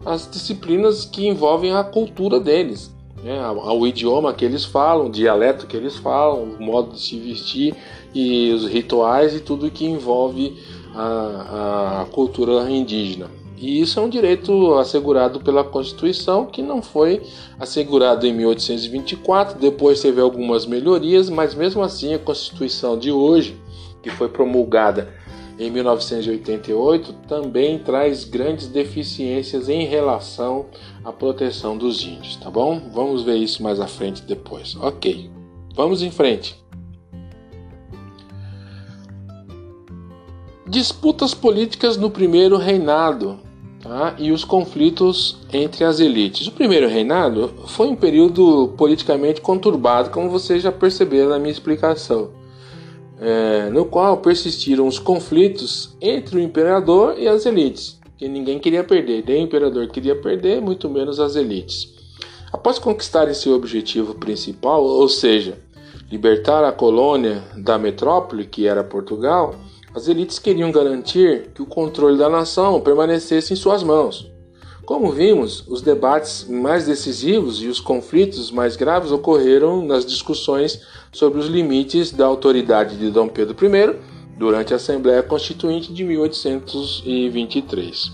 as 0.05 0.29
disciplinas 0.29 1.05
que 1.05 1.27
envolvem 1.27 1.73
a 1.73 1.85
cultura 1.85 2.41
deles 2.41 2.93
né, 3.23 3.41
ao 3.41 3.87
idioma 3.87 4.35
que 4.35 4.45
eles 4.45 4.65
falam, 4.65 5.07
o 5.07 5.11
dialeto 5.11 5.67
que 5.69 5.77
eles 5.77 5.97
falam, 5.97 6.43
o 6.43 6.63
modo 6.63 6.93
de 6.93 7.01
se 7.01 7.19
vestir 7.19 7.75
e 8.13 8.51
os 8.51 8.67
rituais 8.67 9.35
e 9.35 9.41
tudo 9.41 9.71
que 9.71 9.87
envolve 9.87 10.59
a, 10.95 12.03
a 12.03 12.07
cultura 12.07 12.69
indígena. 12.69 13.42
E 13.63 13.81
isso 13.81 14.01
é 14.01 14.03
um 14.03 14.09
direito 14.09 14.75
assegurado 14.75 15.39
pela 15.39 15.63
Constituição, 15.63 16.47
que 16.47 16.61
não 16.61 16.83
foi 16.83 17.23
assegurado 17.61 18.27
em 18.27 18.35
1824, 18.35 19.57
depois 19.57 20.01
teve 20.01 20.21
algumas 20.21 20.67
melhorias, 20.67 21.31
mas 21.31 21.55
mesmo 21.55 21.81
assim 21.81 22.13
a 22.13 22.19
Constituição 22.19 22.99
de 22.99 23.13
hoje, 23.13 23.57
que 24.03 24.11
foi 24.11 24.29
promulgada 24.29 25.15
em 25.61 25.71
1988 25.71 27.13
também 27.29 27.79
traz 27.79 28.25
grandes 28.25 28.67
deficiências 28.67 29.69
em 29.69 29.87
relação 29.87 30.67
à 31.05 31.13
proteção 31.13 31.79
dos 31.79 32.03
índios, 32.03 32.35
tá 32.35 32.51
bom? 32.51 32.91
Vamos 32.93 33.23
ver 33.23 33.37
isso 33.37 33.63
mais 33.63 33.79
à 33.79 33.87
frente 33.87 34.23
depois. 34.23 34.75
Ok, 34.81 35.31
vamos 35.73 36.03
em 36.03 36.11
frente. 36.11 36.61
Disputas 40.67 41.33
políticas 41.33 41.97
no 41.97 42.11
primeiro 42.11 42.57
reinado 42.57 43.39
tá? 43.83 44.15
e 44.19 44.31
os 44.31 44.45
conflitos 44.45 45.37
entre 45.53 45.85
as 45.85 46.01
elites. 46.01 46.47
O 46.47 46.53
primeiro 46.53 46.89
reinado 46.89 47.53
foi 47.67 47.89
um 47.89 47.97
período 47.97 48.73
politicamente 48.77 49.41
conturbado, 49.41 50.11
como 50.11 50.31
vocês 50.31 50.63
já 50.63 50.73
perceberam 50.73 51.31
na 51.31 51.39
minha 51.39 51.53
explicação 51.53 52.43
é, 53.23 53.71
no 53.71 53.85
qual 53.85 54.17
persistiram 54.17 54.89
os 54.89 54.99
conflitos 54.99 55.97
entre 56.01 56.37
o 56.37 56.41
imperador 56.41 57.15
e 57.17 57.29
as 57.29 57.47
elites, 57.47 58.01
que 58.19 58.27
ninguém 58.29 58.59
queria 58.59 58.83
perder, 58.83 59.25
nem 59.25 59.43
o 59.43 59.45
imperador 59.45 59.87
queria 59.87 60.21
perder, 60.21 60.61
muito 60.61 60.91
menos 60.91 61.21
as 61.21 61.37
elites. 61.37 61.89
Após 62.53 62.81
conquistarem 62.81 63.33
seu 63.33 63.55
objetivo 63.55 64.15
principal, 64.17 64.83
ou 64.83 65.09
seja, 65.09 65.57
libertar 66.11 66.65
a 66.65 66.73
colônia 66.73 67.45
da 67.57 67.79
metrópole, 67.79 68.45
que 68.45 68.67
era 68.67 68.83
Portugal, 68.83 69.55
as 69.95 70.09
elites 70.09 70.39
queriam 70.39 70.73
garantir 70.73 71.51
que 71.55 71.63
o 71.63 71.67
controle 71.67 72.19
da 72.19 72.29
nação 72.29 72.81
permanecesse 72.81 73.53
em 73.53 73.57
suas 73.57 73.83
mãos. 73.83 74.31
Como 74.85 75.13
vimos, 75.13 75.65
os 75.69 75.81
debates 75.81 76.45
mais 76.49 76.87
decisivos 76.87 77.63
e 77.63 77.69
os 77.69 77.79
conflitos 77.79 78.51
mais 78.51 78.75
graves 78.75 79.13
ocorreram 79.13 79.85
nas 79.85 80.05
discussões 80.05 80.81
sobre 81.13 81.39
os 81.39 81.47
limites 81.47 82.11
da 82.11 82.27
autoridade 82.27 82.97
de 82.97 83.09
Dom 83.11 83.29
Pedro 83.29 83.55
I 83.65 83.95
durante 84.37 84.73
a 84.73 84.77
Assembleia 84.77 85.23
Constituinte 85.23 85.93
de 85.93 86.03
1823. 86.03 88.11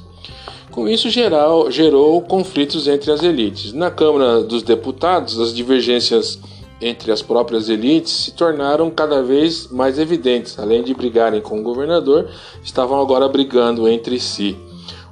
Com 0.70 0.86
isso, 0.86 1.08
geral, 1.08 1.70
gerou 1.70 2.20
conflitos 2.22 2.86
entre 2.86 3.10
as 3.10 3.22
elites. 3.22 3.72
Na 3.72 3.90
Câmara 3.90 4.42
dos 4.42 4.62
Deputados, 4.62 5.40
as 5.40 5.54
divergências 5.54 6.38
entre 6.80 7.10
as 7.10 7.22
próprias 7.22 7.68
elites 7.68 8.12
se 8.12 8.32
tornaram 8.32 8.90
cada 8.90 9.22
vez 9.22 9.68
mais 9.68 9.98
evidentes. 9.98 10.58
Além 10.58 10.82
de 10.82 10.94
brigarem 10.94 11.40
com 11.40 11.60
o 11.60 11.62
governador, 11.62 12.28
estavam 12.62 13.00
agora 13.00 13.28
brigando 13.28 13.88
entre 13.88 14.20
si. 14.20 14.56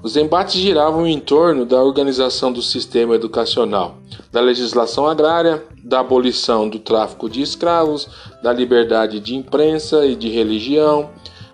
Os 0.03 0.17
embates 0.17 0.61
giravam 0.61 1.07
em 1.07 1.19
torno 1.19 1.65
da 1.65 1.83
organização 1.83 2.53
do 2.53 2.63
sistema 2.63 3.17
educacional, 3.17 3.97
da 4.31 4.41
legislação 4.41 5.07
agrária, 5.07 5.65
da 5.83 6.01
abolição 6.01 6.69
do 6.69 6.79
tráfico 6.79 7.29
de 7.29 7.43
escravos, 7.43 8.09
da 8.43 8.53
liberdade 8.53 9.19
de 9.19 9.35
imprensa 9.35 10.07
e 10.07 10.15
de 10.15 10.29
religião, 10.29 11.11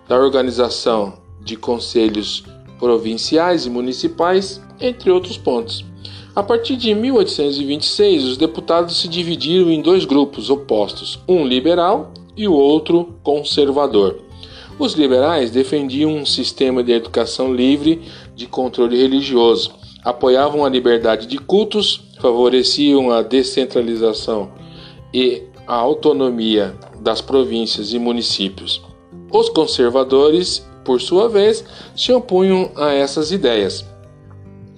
da 0.07 0.17
organização 0.17 1.13
de 1.41 1.55
conselhos 1.55 2.43
provinciais 2.77 3.65
e 3.65 3.69
municipais, 3.69 4.61
entre 4.79 5.09
outros 5.09 5.37
pontos. 5.37 5.83
A 6.35 6.41
partir 6.41 6.75
de 6.75 6.95
1826, 6.95 8.23
os 8.23 8.37
deputados 8.37 8.99
se 8.99 9.07
dividiram 9.07 9.69
em 9.69 9.83
dois 9.83 10.03
grupos 10.03 10.49
opostos, 10.49 11.19
um 11.27 11.45
liberal 11.45 12.11
e 12.35 12.47
o 12.47 12.53
outro 12.53 13.13
conservador. 13.21 14.19
Os 14.79 14.93
liberais 14.93 15.51
defendiam 15.51 16.11
um 16.11 16.25
sistema 16.25 16.83
de 16.83 16.91
educação 16.91 17.53
livre 17.53 18.01
de 18.35 18.47
controle 18.47 18.97
religioso, 18.97 19.73
apoiavam 20.03 20.65
a 20.65 20.69
liberdade 20.69 21.27
de 21.27 21.37
cultos, 21.37 22.01
favoreciam 22.19 23.11
a 23.11 23.21
descentralização 23.21 24.51
e 25.13 25.43
a 25.67 25.75
autonomia 25.75 26.75
das 26.99 27.21
províncias 27.21 27.93
e 27.93 27.99
municípios. 27.99 28.81
Os 29.31 29.49
conservadores, 29.49 30.65
por 30.83 30.99
sua 30.99 31.29
vez, 31.29 31.63
se 31.95 32.11
opunham 32.11 32.71
a 32.75 32.91
essas 32.91 33.31
ideias. 33.31 33.92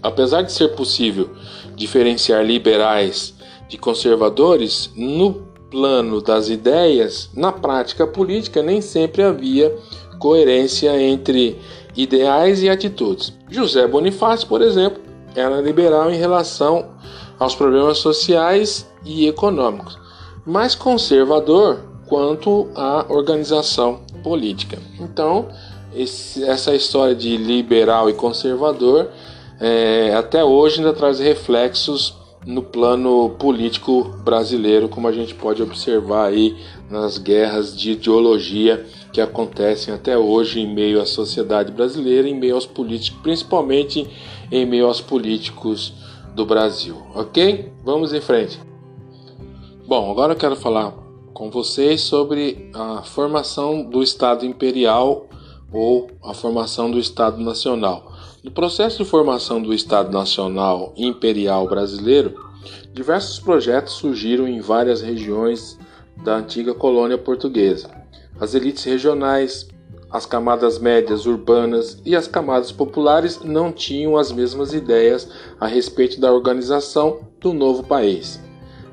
Apesar 0.05 0.43
de 0.43 0.51
ser 0.51 0.75
possível 0.75 1.29
diferenciar 1.75 2.45
liberais 2.45 3.33
de 3.67 3.75
conservadores, 3.77 4.91
no 4.95 5.33
plano 5.71 6.21
das 6.21 6.47
ideias, 6.47 7.29
na 7.33 7.51
prática 7.51 8.05
política 8.05 8.61
nem 8.61 8.81
sempre 8.81 9.23
havia 9.23 9.75
coerência 10.19 10.95
entre 11.01 11.59
ideais 11.95 12.61
e 12.61 12.69
atitudes. 12.69 13.33
José 13.49 13.87
Bonifácio, 13.87 14.47
por 14.47 14.61
exemplo, 14.61 15.01
era 15.35 15.59
liberal 15.59 16.11
em 16.11 16.17
relação 16.17 16.91
aos 17.39 17.55
problemas 17.55 17.97
sociais 17.97 18.87
e 19.03 19.27
econômicos. 19.27 19.97
mais 20.45 20.75
conservador 20.75 21.79
quanto 22.05 22.67
à 22.75 23.07
organização 23.09 24.01
política. 24.23 24.77
Então, 24.99 25.47
esse, 25.95 26.43
essa 26.43 26.75
história 26.75 27.15
de 27.15 27.35
liberal 27.35 28.07
e 28.07 28.13
conservador 28.13 29.09
é, 29.59 30.13
até 30.15 30.43
hoje 30.43 30.79
ainda 30.79 30.93
traz 30.93 31.19
reflexos 31.19 32.15
no 32.45 32.61
plano 32.61 33.31
político 33.39 34.03
brasileiro, 34.23 34.87
como 34.87 35.07
a 35.07 35.11
gente 35.11 35.33
pode 35.33 35.63
observar 35.63 36.27
aí 36.27 36.55
nas 36.89 37.17
guerras 37.17 37.75
de 37.75 37.91
ideologia 37.91 38.85
que 39.11 39.19
acontecem 39.19 39.93
até 39.93 40.17
hoje 40.17 40.59
em 40.59 40.71
meio 40.71 41.01
à 41.01 41.05
sociedade 41.05 41.71
brasileira, 41.71 42.27
em 42.27 42.37
meio 42.37 42.55
aos 42.55 42.65
políticos, 42.65 43.19
principalmente 43.23 44.07
em 44.51 44.65
meio 44.65 44.85
aos 44.85 45.01
políticos 45.01 45.93
do 46.35 46.45
Brasil, 46.45 47.01
ok? 47.15 47.71
Vamos 47.83 48.13
em 48.13 48.21
frente. 48.21 48.59
Bom, 49.87 50.11
agora 50.11 50.33
eu 50.33 50.37
quero 50.37 50.55
falar 50.55 50.93
com 51.33 51.49
vocês 51.49 52.01
sobre 52.01 52.69
a 52.73 53.03
formação 53.03 53.83
do 53.83 54.03
Estado 54.03 54.45
Imperial 54.45 55.27
ou 55.71 56.09
a 56.23 56.33
formação 56.33 56.91
do 56.91 56.99
Estado 56.99 57.41
Nacional. 57.41 58.14
No 58.45 58.51
processo 58.51 59.03
de 59.03 59.09
formação 59.09 59.59
do 59.59 59.73
Estado 59.73 60.11
Nacional 60.11 60.93
Imperial 60.95 61.67
Brasileiro, 61.67 62.35
diversos 62.93 63.39
projetos 63.39 63.93
surgiram 63.93 64.47
em 64.47 64.61
várias 64.61 65.01
regiões 65.01 65.79
da 66.23 66.35
antiga 66.35 66.71
colônia 66.71 67.17
portuguesa. 67.17 67.89
As 68.39 68.53
elites 68.53 68.83
regionais, 68.83 69.67
as 70.11 70.27
camadas 70.27 70.77
médias 70.77 71.25
urbanas 71.25 71.99
e 72.05 72.15
as 72.15 72.27
camadas 72.27 72.71
populares 72.71 73.41
não 73.43 73.71
tinham 73.71 74.15
as 74.15 74.31
mesmas 74.31 74.75
ideias 74.75 75.27
a 75.59 75.65
respeito 75.65 76.21
da 76.21 76.31
organização 76.31 77.21
do 77.41 77.51
novo 77.51 77.81
país, 77.81 78.39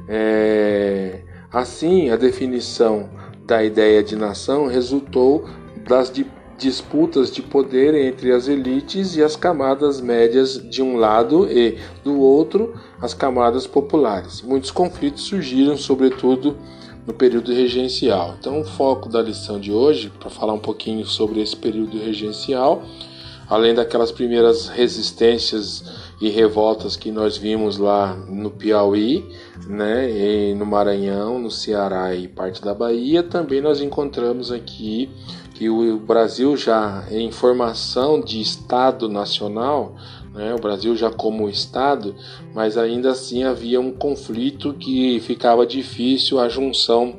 É, 0.08 1.22
assim, 1.52 2.10
a 2.10 2.16
definição 2.16 3.10
da 3.46 3.64
ideia 3.64 4.04
de 4.04 4.16
nação 4.16 4.68
resultou 4.68 5.46
das 5.88 6.12
di 6.12 6.26
disputas 6.58 7.32
de 7.32 7.42
poder 7.42 7.94
entre 7.94 8.32
as 8.32 8.48
elites 8.48 9.16
e 9.16 9.24
as 9.24 9.36
camadas 9.36 10.00
médias 10.00 10.54
de 10.70 10.82
um 10.82 10.96
lado 10.96 11.46
e, 11.52 11.78
do 12.04 12.20
outro, 12.20 12.74
as 13.02 13.14
camadas 13.14 13.68
populares. 13.68 14.42
Muitos 14.42 14.72
conflitos 14.72 15.24
surgiram, 15.24 15.78
sobretudo, 15.78 16.56
no 17.06 17.14
período 17.14 17.54
regencial. 17.54 18.36
Então, 18.40 18.62
o 18.62 18.64
foco 18.66 19.10
da 19.10 19.22
lição 19.22 19.60
de 19.60 19.72
hoje, 19.72 20.12
para 20.20 20.30
falar 20.30 20.54
um 20.54 20.60
pouquinho 20.60 21.06
sobre 21.06 21.42
esse 21.42 21.56
período 21.56 22.00
regencial, 22.00 22.84
além 23.48 23.76
daquelas 23.76 24.12
primeiras 24.12 24.68
resistências 24.68 25.84
e 26.20 26.30
revoltas 26.30 26.96
que 26.96 27.12
nós 27.12 27.38
vimos 27.38 27.78
lá 27.78 28.16
no 28.30 28.50
Piauí, 28.50 29.26
né, 29.68 30.10
e 30.10 30.56
no 30.56 30.66
Maranhão, 30.66 31.40
no 31.40 31.52
Ceará 31.52 32.16
e 32.16 32.28
parte 32.28 32.62
da 32.62 32.74
Bahia, 32.74 33.22
também 33.22 33.62
nós 33.62 33.82
encontramos 33.82 34.52
aqui 34.52 35.10
que 35.54 35.70
o 35.70 35.98
Brasil 35.98 36.56
já 36.58 37.06
em 37.10 37.32
formação 37.32 38.20
de 38.20 38.42
Estado 38.42 39.08
nacional, 39.08 39.96
né, 40.34 40.54
o 40.54 40.60
Brasil 40.60 40.96
já 40.96 41.10
como 41.10 41.50
Estado, 41.50 42.16
mas 42.54 42.78
ainda 42.78 43.12
assim 43.12 43.44
havia 43.44 43.80
um 43.80 43.92
conflito 43.92 44.74
que 44.74 45.20
ficava 45.22 45.66
difícil 45.66 46.40
a 46.40 46.50
junção 46.50 47.16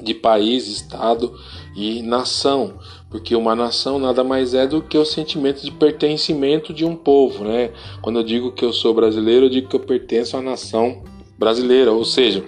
de 0.00 0.14
país, 0.14 0.66
Estado 0.66 1.32
e 1.74 2.02
nação, 2.02 2.74
porque 3.10 3.34
uma 3.34 3.54
nação 3.54 3.98
nada 3.98 4.22
mais 4.22 4.54
é 4.54 4.66
do 4.66 4.82
que 4.82 4.98
o 4.98 5.04
sentimento 5.04 5.62
de 5.62 5.70
pertencimento 5.70 6.72
de 6.72 6.84
um 6.84 6.94
povo, 6.94 7.44
né? 7.44 7.70
Quando 8.00 8.18
eu 8.18 8.24
digo 8.24 8.52
que 8.52 8.64
eu 8.64 8.72
sou 8.72 8.94
brasileiro, 8.94 9.46
eu 9.46 9.50
digo 9.50 9.68
que 9.68 9.76
eu 9.76 9.80
pertenço 9.80 10.36
à 10.36 10.42
nação 10.42 11.02
brasileira, 11.38 11.92
ou 11.92 12.04
seja, 12.04 12.44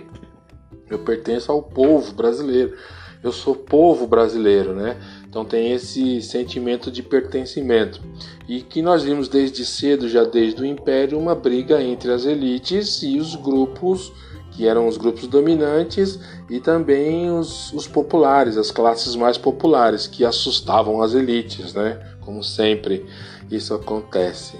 eu 0.90 0.98
pertenço 0.98 1.50
ao 1.50 1.62
povo 1.62 2.12
brasileiro. 2.14 2.74
Eu 3.22 3.32
sou 3.32 3.54
povo 3.54 4.06
brasileiro, 4.06 4.74
né? 4.74 4.98
Então 5.26 5.46
tem 5.46 5.72
esse 5.72 6.20
sentimento 6.20 6.90
de 6.90 7.02
pertencimento. 7.02 8.00
E 8.46 8.60
que 8.60 8.82
nós 8.82 9.02
vimos 9.02 9.28
desde 9.28 9.64
cedo, 9.64 10.08
já 10.08 10.24
desde 10.24 10.60
o 10.60 10.66
Império, 10.66 11.18
uma 11.18 11.34
briga 11.34 11.82
entre 11.82 12.12
as 12.12 12.26
elites 12.26 13.02
e 13.02 13.18
os 13.18 13.34
grupos 13.34 14.12
que 14.54 14.66
eram 14.66 14.86
os 14.86 14.96
grupos 14.96 15.26
dominantes, 15.26 16.18
e 16.48 16.60
também 16.60 17.30
os, 17.30 17.72
os 17.72 17.88
populares, 17.88 18.56
as 18.56 18.70
classes 18.70 19.16
mais 19.16 19.36
populares, 19.36 20.06
que 20.06 20.24
assustavam 20.24 21.02
as 21.02 21.12
elites, 21.12 21.74
né? 21.74 22.00
Como 22.20 22.42
sempre 22.42 23.04
isso 23.50 23.74
acontece. 23.74 24.56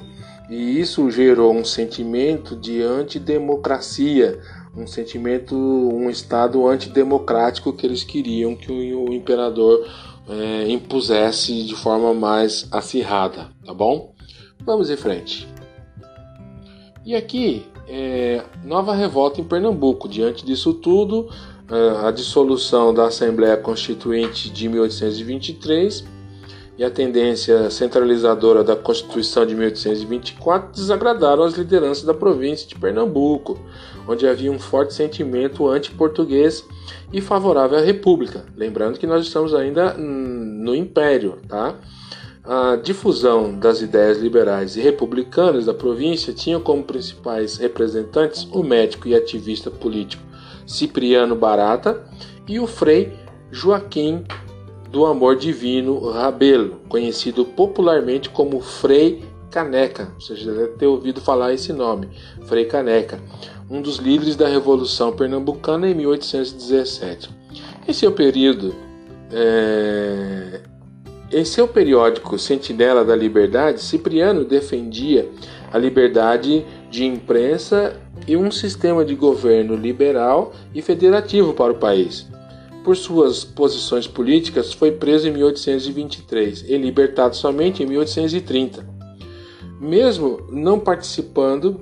E 0.50 0.80
isso 0.80 1.10
gerou 1.10 1.54
um 1.54 1.64
sentimento 1.64 2.54
de 2.56 2.82
antidemocracia, 2.82 4.38
um 4.76 4.86
sentimento, 4.86 5.56
um 5.56 6.10
estado 6.10 6.66
antidemocrático 6.66 7.72
que 7.72 7.86
eles 7.86 8.04
queriam 8.04 8.56
que 8.56 8.70
o, 8.72 9.12
imperador 9.12 9.88
é, 10.28 10.68
impusesse 10.68 11.64
de 11.64 11.74
forma 11.74 12.12
mais 12.12 12.66
acirrada, 12.70 13.50
tá 13.64 13.72
bom? 13.72 14.12
Vamos 14.64 14.90
em 14.90 14.96
frente. 14.96 15.48
E 17.06 17.14
aqui 17.14 17.66
é, 17.88 18.42
nova 18.64 18.94
revolta 18.94 19.40
em 19.40 19.44
Pernambuco. 19.44 20.08
Diante 20.08 20.44
disso 20.44 20.74
tudo, 20.74 21.28
é, 21.70 22.06
a 22.06 22.10
dissolução 22.10 22.92
da 22.92 23.06
Assembleia 23.06 23.56
Constituinte 23.56 24.50
de 24.50 24.68
1823 24.68 26.04
e 26.76 26.84
a 26.84 26.90
tendência 26.90 27.70
centralizadora 27.70 28.64
da 28.64 28.74
Constituição 28.74 29.46
de 29.46 29.54
1824 29.54 30.72
desagradaram 30.72 31.44
as 31.44 31.54
lideranças 31.54 32.04
da 32.04 32.12
província 32.12 32.66
de 32.66 32.74
Pernambuco, 32.74 33.58
onde 34.08 34.26
havia 34.26 34.50
um 34.50 34.58
forte 34.58 34.92
sentimento 34.92 35.68
anti-português 35.68 36.66
e 37.12 37.20
favorável 37.20 37.78
à 37.78 37.80
República. 37.80 38.44
Lembrando 38.56 38.98
que 38.98 39.06
nós 39.06 39.24
estamos 39.24 39.54
ainda 39.54 39.94
no 39.94 40.74
Império, 40.74 41.38
tá? 41.48 41.76
A 42.46 42.76
difusão 42.76 43.58
das 43.58 43.80
ideias 43.80 44.18
liberais 44.18 44.76
e 44.76 44.80
republicanas 44.80 45.64
da 45.64 45.72
província 45.72 46.30
tinha 46.34 46.60
como 46.60 46.84
principais 46.84 47.56
representantes 47.56 48.46
o 48.52 48.62
médico 48.62 49.08
e 49.08 49.14
ativista 49.14 49.70
político 49.70 50.22
Cipriano 50.66 51.34
Barata 51.34 52.04
e 52.46 52.60
o 52.60 52.66
frei 52.66 53.14
Joaquim 53.50 54.24
do 54.90 55.06
Amor 55.06 55.36
Divino 55.36 56.10
Rabelo, 56.10 56.82
conhecido 56.86 57.46
popularmente 57.46 58.28
como 58.28 58.60
Frei 58.60 59.24
Caneca. 59.50 60.12
Você 60.20 60.36
já 60.36 60.52
deve 60.52 60.72
ter 60.74 60.86
ouvido 60.86 61.22
falar 61.22 61.54
esse 61.54 61.72
nome, 61.72 62.10
Frei 62.42 62.66
Caneca, 62.66 63.18
um 63.70 63.80
dos 63.80 63.96
líderes 63.96 64.36
da 64.36 64.46
Revolução 64.46 65.12
Pernambucana 65.12 65.88
em 65.88 65.94
1817. 65.94 67.30
Esse 67.88 68.04
é 68.04 68.08
o 68.08 68.12
período 68.12 68.74
é, 69.32 70.60
em 71.34 71.44
seu 71.44 71.66
periódico 71.66 72.38
Sentinela 72.38 73.04
da 73.04 73.16
Liberdade, 73.16 73.82
Cipriano 73.82 74.44
defendia 74.44 75.28
a 75.72 75.76
liberdade 75.76 76.64
de 76.88 77.04
imprensa 77.04 78.00
e 78.28 78.36
um 78.36 78.52
sistema 78.52 79.04
de 79.04 79.16
governo 79.16 79.74
liberal 79.74 80.52
e 80.72 80.80
federativo 80.80 81.52
para 81.52 81.72
o 81.72 81.76
país. 81.76 82.26
por 82.84 82.96
suas 82.98 83.44
posições 83.44 84.06
políticas, 84.06 84.70
foi 84.70 84.92
preso 84.92 85.26
em 85.26 85.32
1823 85.32 86.66
e 86.68 86.76
libertado 86.76 87.34
somente 87.34 87.82
em 87.82 87.86
1830. 87.86 88.86
Mesmo 89.80 90.46
não 90.50 90.78
participando 90.78 91.80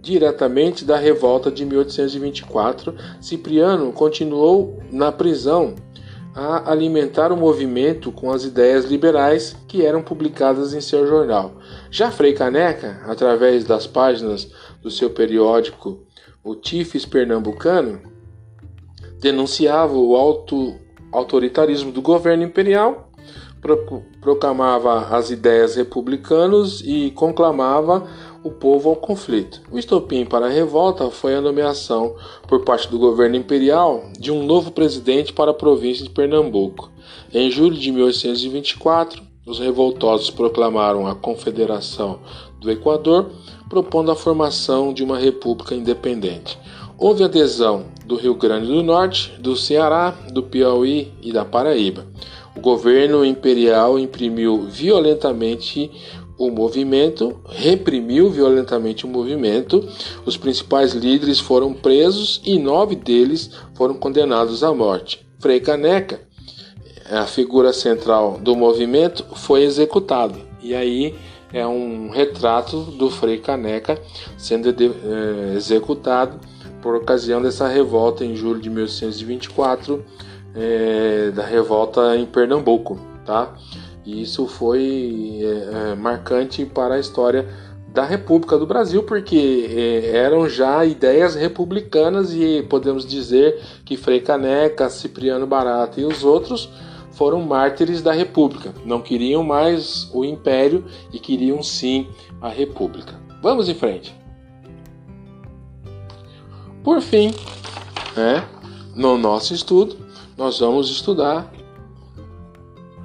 diretamente 0.00 0.84
da 0.84 0.96
revolta 0.96 1.50
de 1.50 1.64
1824, 1.64 2.94
Cipriano 3.20 3.90
continuou 3.92 4.78
na 4.92 5.10
prisão 5.10 5.74
a 6.34 6.70
alimentar 6.70 7.30
o 7.30 7.36
movimento 7.36 8.10
com 8.10 8.32
as 8.32 8.44
ideias 8.44 8.84
liberais 8.86 9.56
que 9.68 9.86
eram 9.86 10.02
publicadas 10.02 10.74
em 10.74 10.80
seu 10.80 11.06
jornal. 11.06 11.52
Já 11.90 12.10
Frei 12.10 12.32
Caneca, 12.32 13.00
através 13.06 13.64
das 13.64 13.86
páginas 13.86 14.50
do 14.82 14.90
seu 14.90 15.10
periódico 15.10 16.00
O 16.42 16.56
Tifes 16.56 17.06
Pernambucano, 17.06 18.00
denunciava 19.20 19.94
o 19.94 20.16
alto 20.16 20.74
autoritarismo 21.12 21.92
do 21.92 22.02
governo 22.02 22.42
imperial, 22.42 23.08
proclamava 24.20 25.16
as 25.16 25.30
ideias 25.30 25.76
republicanas 25.76 26.82
e 26.84 27.12
conclamava 27.12 28.06
o 28.44 28.50
povo 28.50 28.90
ao 28.90 28.96
conflito. 28.96 29.62
O 29.72 29.78
estopim 29.78 30.26
para 30.26 30.46
a 30.46 30.50
revolta 30.50 31.10
foi 31.10 31.34
a 31.34 31.40
nomeação 31.40 32.14
por 32.46 32.62
parte 32.62 32.88
do 32.90 32.98
governo 32.98 33.36
imperial 33.36 34.04
de 34.18 34.30
um 34.30 34.44
novo 34.44 34.70
presidente 34.70 35.32
para 35.32 35.50
a 35.50 35.54
província 35.54 36.04
de 36.04 36.10
Pernambuco. 36.10 36.90
Em 37.32 37.50
julho 37.50 37.74
de 37.74 37.90
1824, 37.90 39.22
os 39.46 39.58
revoltosos 39.58 40.30
proclamaram 40.30 41.06
a 41.06 41.14
Confederação 41.14 42.20
do 42.60 42.70
Equador, 42.70 43.30
propondo 43.68 44.10
a 44.10 44.16
formação 44.16 44.92
de 44.92 45.02
uma 45.02 45.18
república 45.18 45.74
independente. 45.74 46.58
Houve 46.98 47.24
adesão 47.24 47.86
do 48.04 48.14
Rio 48.14 48.34
Grande 48.34 48.66
do 48.66 48.82
Norte, 48.82 49.32
do 49.40 49.56
Ceará, 49.56 50.10
do 50.32 50.42
Piauí 50.42 51.12
e 51.22 51.32
da 51.32 51.44
Paraíba. 51.44 52.06
O 52.56 52.60
governo 52.60 53.24
imperial 53.24 53.98
imprimiu 53.98 54.62
violentamente 54.62 55.90
o 56.38 56.50
movimento, 56.50 57.40
reprimiu 57.48 58.30
violentamente 58.30 59.04
o 59.04 59.08
movimento. 59.08 59.86
Os 60.26 60.36
principais 60.36 60.92
líderes 60.92 61.38
foram 61.38 61.72
presos 61.72 62.40
e 62.44 62.58
nove 62.58 62.96
deles 62.96 63.50
foram 63.74 63.94
condenados 63.94 64.64
à 64.64 64.72
morte. 64.72 65.26
Frei 65.38 65.60
Caneca, 65.60 66.20
a 67.10 67.26
figura 67.26 67.72
central 67.72 68.38
do 68.40 68.56
movimento, 68.56 69.24
foi 69.34 69.62
executado. 69.62 70.38
E 70.62 70.74
aí 70.74 71.14
é 71.52 71.66
um 71.66 72.10
retrato 72.10 72.80
do 72.80 73.10
Frei 73.10 73.38
Caneca 73.38 73.96
sendo 74.36 74.68
é, 74.70 75.54
executado 75.54 76.40
por 76.82 76.96
ocasião 76.96 77.40
dessa 77.40 77.68
revolta 77.68 78.24
em 78.24 78.34
julho 78.34 78.60
de 78.60 78.68
1824, 78.68 80.04
é, 80.54 81.30
da 81.30 81.44
revolta 81.44 82.16
em 82.16 82.26
Pernambuco, 82.26 82.98
tá? 83.24 83.54
E 84.04 84.22
isso 84.22 84.46
foi 84.46 85.40
é, 85.40 85.92
é, 85.92 85.94
marcante 85.94 86.64
para 86.64 86.94
a 86.94 87.00
história 87.00 87.48
da 87.88 88.04
República 88.04 88.58
do 88.58 88.66
Brasil, 88.66 89.04
porque 89.04 89.70
é, 89.70 90.16
eram 90.16 90.48
já 90.48 90.84
ideias 90.84 91.34
republicanas 91.34 92.34
e 92.34 92.62
podemos 92.68 93.06
dizer 93.06 93.62
que 93.84 93.96
Frei 93.96 94.20
Caneca, 94.20 94.90
Cipriano 94.90 95.46
Barata 95.46 96.00
e 96.00 96.04
os 96.04 96.24
outros 96.24 96.68
foram 97.12 97.40
mártires 97.40 98.02
da 98.02 98.12
República. 98.12 98.74
Não 98.84 99.00
queriam 99.00 99.44
mais 99.44 100.10
o 100.12 100.24
Império 100.24 100.84
e 101.12 101.18
queriam 101.18 101.62
sim 101.62 102.08
a 102.40 102.48
República. 102.48 103.14
Vamos 103.40 103.68
em 103.68 103.74
frente. 103.74 104.14
Por 106.82 107.00
fim, 107.00 107.32
né, 108.16 108.44
no 108.94 109.16
nosso 109.16 109.54
estudo, 109.54 109.96
nós 110.36 110.58
vamos 110.58 110.90
estudar 110.90 111.53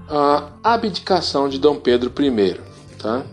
a 0.10 0.54
abdicação 0.64 1.48
de 1.48 1.60
Dom 1.60 1.76
Pedro 1.76 2.12
I. 2.20 2.60
Tá? 2.98 3.24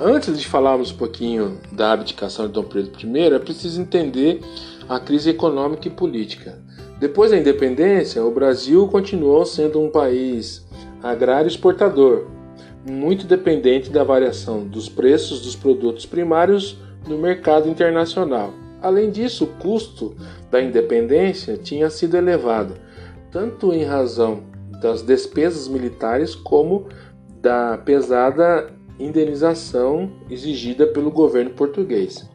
Antes 0.00 0.38
de 0.38 0.46
falarmos 0.46 0.92
um 0.92 0.96
pouquinho 0.96 1.58
da 1.72 1.92
abdicação 1.92 2.46
de 2.46 2.52
Dom 2.52 2.62
Pedro 2.62 2.92
I, 2.96 3.34
é 3.34 3.38
preciso 3.40 3.80
entender 3.80 4.40
a 4.88 5.00
crise 5.00 5.30
econômica 5.30 5.88
e 5.88 5.90
política. 5.90 6.62
Depois 7.00 7.32
da 7.32 7.38
independência, 7.38 8.24
o 8.24 8.30
Brasil 8.30 8.86
continuou 8.86 9.44
sendo 9.44 9.80
um 9.80 9.90
país 9.90 10.64
agrário 11.02 11.48
exportador, 11.48 12.26
muito 12.88 13.26
dependente 13.26 13.90
da 13.90 14.04
variação 14.04 14.64
dos 14.64 14.88
preços 14.88 15.40
dos 15.40 15.56
produtos 15.56 16.06
primários 16.06 16.78
no 17.08 17.18
mercado 17.18 17.68
internacional. 17.68 18.52
Além 18.80 19.10
disso, 19.10 19.44
o 19.44 19.60
custo 19.60 20.14
da 20.50 20.62
independência 20.62 21.56
tinha 21.56 21.90
sido 21.90 22.16
elevado, 22.16 22.74
tanto 23.32 23.72
em 23.72 23.82
razão 23.82 24.49
das 24.80 25.02
despesas 25.02 25.68
militares 25.68 26.34
como 26.34 26.88
da 27.40 27.78
pesada 27.78 28.70
indenização 28.98 30.10
exigida 30.30 30.86
pelo 30.86 31.10
governo 31.10 31.50
português. 31.50 32.28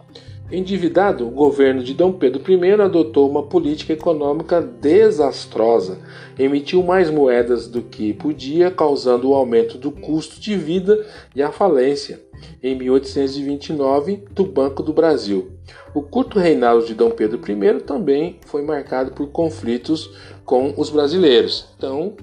Endividado, 0.52 1.28
o 1.28 1.32
governo 1.32 1.84
de 1.84 1.96
Dom 1.96 2.12
Pedro 2.12 2.40
I 2.48 2.74
adotou 2.80 3.28
uma 3.28 3.42
política 3.42 3.94
econômica 3.94 4.62
desastrosa, 4.62 5.98
emitiu 6.38 6.84
mais 6.84 7.10
moedas 7.10 7.68
do 7.68 7.82
que 7.82 8.14
podia, 8.14 8.70
causando 8.70 9.30
o 9.30 9.34
aumento 9.34 9.76
do 9.80 9.90
custo 9.90 10.40
de 10.40 10.56
vida 10.56 11.04
e 11.36 11.42
a 11.42 11.52
falência, 11.52 12.22
em 12.62 12.76
1829, 12.76 14.24
do 14.32 14.46
Banco 14.46 14.84
do 14.84 14.94
Brasil. 14.94 15.50
O 15.96 16.04
curto 16.04 16.38
reinado 16.38 16.86
de 16.86 16.94
Dom 16.94 17.10
Pedro 17.10 17.40
I 17.40 17.80
também 17.82 18.38
foi 18.46 18.62
marcado 18.62 19.14
por 19.14 19.28
conflitos 19.30 20.12
com 20.46 20.76
os 20.78 20.92
brasileiros. 20.92 21.70
Então, 21.76 22.14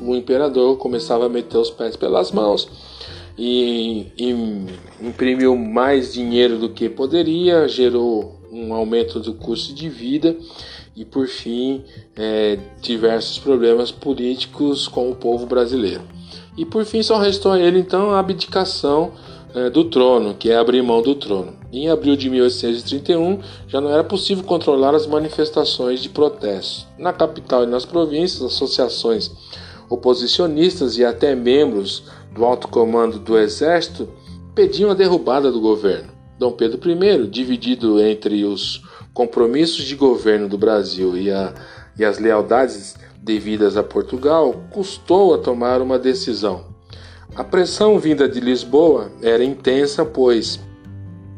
o 0.00 0.14
imperador 0.14 0.76
começava 0.76 1.26
a 1.26 1.28
meter 1.28 1.58
os 1.58 1.70
pés 1.70 1.96
pelas 1.96 2.30
mãos 2.30 2.68
e, 3.38 4.06
e 4.18 4.30
imprimiu 5.00 5.56
mais 5.56 6.12
dinheiro 6.12 6.58
do 6.58 6.68
que 6.68 6.88
poderia, 6.88 7.66
gerou 7.66 8.38
um 8.52 8.74
aumento 8.74 9.18
do 9.18 9.32
custo 9.34 9.72
de 9.72 9.88
vida 9.88 10.36
e, 10.94 11.04
por 11.04 11.26
fim, 11.26 11.82
é, 12.16 12.58
diversos 12.82 13.38
problemas 13.38 13.90
políticos 13.90 14.86
com 14.86 15.10
o 15.10 15.14
povo 15.14 15.46
brasileiro. 15.46 16.02
E 16.56 16.66
por 16.66 16.84
fim, 16.84 17.02
só 17.02 17.18
restou 17.18 17.52
a 17.52 17.58
ele 17.58 17.78
então 17.78 18.10
a 18.10 18.18
abdicação 18.18 19.12
é, 19.54 19.70
do 19.70 19.84
trono, 19.84 20.34
que 20.34 20.50
é 20.50 20.56
abrir 20.56 20.82
mão 20.82 21.00
do 21.00 21.14
trono. 21.14 21.54
Em 21.72 21.88
abril 21.88 22.16
de 22.16 22.28
1831, 22.28 23.38
já 23.66 23.80
não 23.80 23.90
era 23.90 24.04
possível 24.04 24.44
controlar 24.44 24.94
as 24.94 25.06
manifestações 25.06 26.02
de 26.02 26.08
protesto. 26.08 26.86
Na 26.98 27.12
capital 27.12 27.64
e 27.64 27.66
nas 27.66 27.84
províncias, 27.84 28.42
associações 28.42 29.30
oposicionistas 29.90 30.96
e 30.96 31.04
até 31.04 31.34
membros 31.34 32.04
do 32.32 32.44
alto 32.44 32.68
comando 32.68 33.18
do 33.18 33.36
exército 33.36 34.08
pediam 34.54 34.90
a 34.90 34.94
derrubada 34.94 35.50
do 35.50 35.60
governo. 35.60 36.12
Dom 36.38 36.52
Pedro 36.52 36.80
I, 36.90 37.26
dividido 37.26 38.00
entre 38.00 38.44
os 38.44 38.82
compromissos 39.12 39.84
de 39.84 39.96
governo 39.96 40.48
do 40.48 40.56
Brasil 40.56 41.18
e, 41.18 41.30
a, 41.30 41.52
e 41.98 42.04
as 42.04 42.18
lealdades 42.18 42.94
devidas 43.20 43.76
a 43.76 43.82
Portugal, 43.82 44.54
custou 44.70 45.34
a 45.34 45.38
tomar 45.38 45.82
uma 45.82 45.98
decisão. 45.98 46.64
A 47.34 47.44
pressão 47.44 47.98
vinda 47.98 48.28
de 48.28 48.40
Lisboa 48.40 49.10
era 49.22 49.44
intensa, 49.44 50.04
pois 50.04 50.58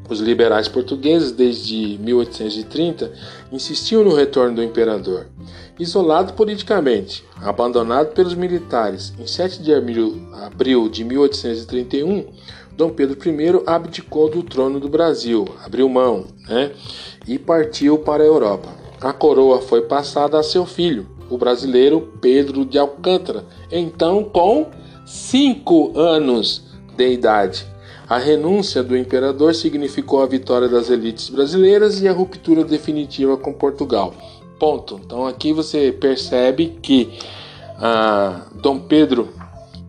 os 0.09 0.21
liberais 0.21 0.69
portugueses, 0.69 1.33
desde 1.33 1.99
1830, 1.99 3.13
insistiam 3.51 4.05
no 4.05 4.15
retorno 4.15 4.57
do 4.57 4.63
imperador. 4.63 5.27
Isolado 5.83 6.35
politicamente, 6.35 7.25
abandonado 7.43 8.13
pelos 8.15 8.37
militares, 8.37 9.13
em 9.19 9.27
7 9.27 9.61
de 9.61 9.75
abril 9.75 10.89
de 10.89 11.03
1831, 11.03 12.25
Dom 12.77 12.91
Pedro 12.91 13.19
I 13.29 13.65
abdicou 13.67 14.31
do 14.31 14.45
trono 14.45 14.79
do 14.79 14.89
Brasil, 14.89 15.45
abriu 15.65 15.89
mão 15.89 16.27
né, 16.49 16.71
e 17.27 17.37
partiu 17.37 17.99
para 17.99 18.23
a 18.23 18.27
Europa. 18.27 18.69
A 19.01 19.13
coroa 19.13 19.61
foi 19.61 19.83
passada 19.83 20.39
a 20.39 20.45
seu 20.45 20.65
filho, 20.65 21.09
o 21.29 21.37
brasileiro 21.37 22.13
Pedro 22.21 22.65
de 22.65 22.79
Alcântara, 22.79 23.45
então 23.69 24.23
com 24.23 24.69
cinco 25.05 25.99
anos 25.99 26.63
de 26.97 27.09
idade. 27.09 27.67
A 28.09 28.19
renúncia 28.19 28.85
do 28.85 28.97
imperador 28.97 29.53
significou 29.53 30.23
a 30.23 30.27
vitória 30.27 30.69
das 30.69 30.91
elites 30.91 31.29
brasileiras 31.29 32.01
e 32.01 32.07
a 32.07 32.13
ruptura 32.13 32.63
definitiva 32.63 33.37
com 33.37 33.53
Portugal. 33.53 34.15
Ponto. 34.63 35.01
Então 35.05 35.27
aqui 35.27 35.53
você 35.53 35.91
percebe 35.91 36.79
que 36.81 37.19
ah, 37.81 38.43
Dom 38.55 38.79
Pedro, 38.79 39.31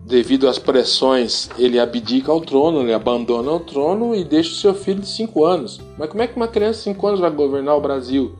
devido 0.04 0.48
às 0.48 0.58
pressões, 0.58 1.48
ele 1.56 1.78
abdica 1.78 2.32
ao 2.32 2.40
trono, 2.40 2.80
ele 2.80 2.92
abandona 2.92 3.52
o 3.52 3.60
trono 3.60 4.16
e 4.16 4.24
deixa 4.24 4.50
o 4.50 4.56
seu 4.56 4.74
filho 4.74 4.98
de 4.98 5.06
5 5.06 5.44
anos. 5.44 5.80
Mas 5.96 6.10
como 6.10 6.24
é 6.24 6.26
que 6.26 6.34
uma 6.34 6.48
criança 6.48 6.78
de 6.78 6.96
5 6.96 7.06
anos 7.06 7.20
vai 7.20 7.30
governar 7.30 7.76
o 7.76 7.80
Brasil? 7.80 8.34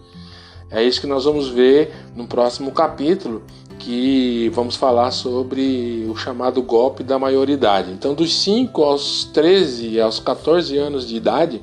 É 0.72 0.82
isso 0.82 1.00
que 1.00 1.06
nós 1.06 1.24
vamos 1.24 1.50
ver 1.50 1.94
no 2.16 2.26
próximo 2.26 2.72
capítulo, 2.72 3.44
que 3.78 4.50
vamos 4.52 4.74
falar 4.74 5.12
sobre 5.12 6.04
o 6.10 6.16
chamado 6.16 6.60
golpe 6.62 7.04
da 7.04 7.16
maioridade. 7.16 7.92
Então, 7.92 8.12
dos 8.12 8.34
5 8.42 8.82
aos 8.82 9.22
13, 9.32 10.00
aos 10.00 10.18
14 10.18 10.76
anos 10.78 11.06
de 11.06 11.14
idade, 11.14 11.62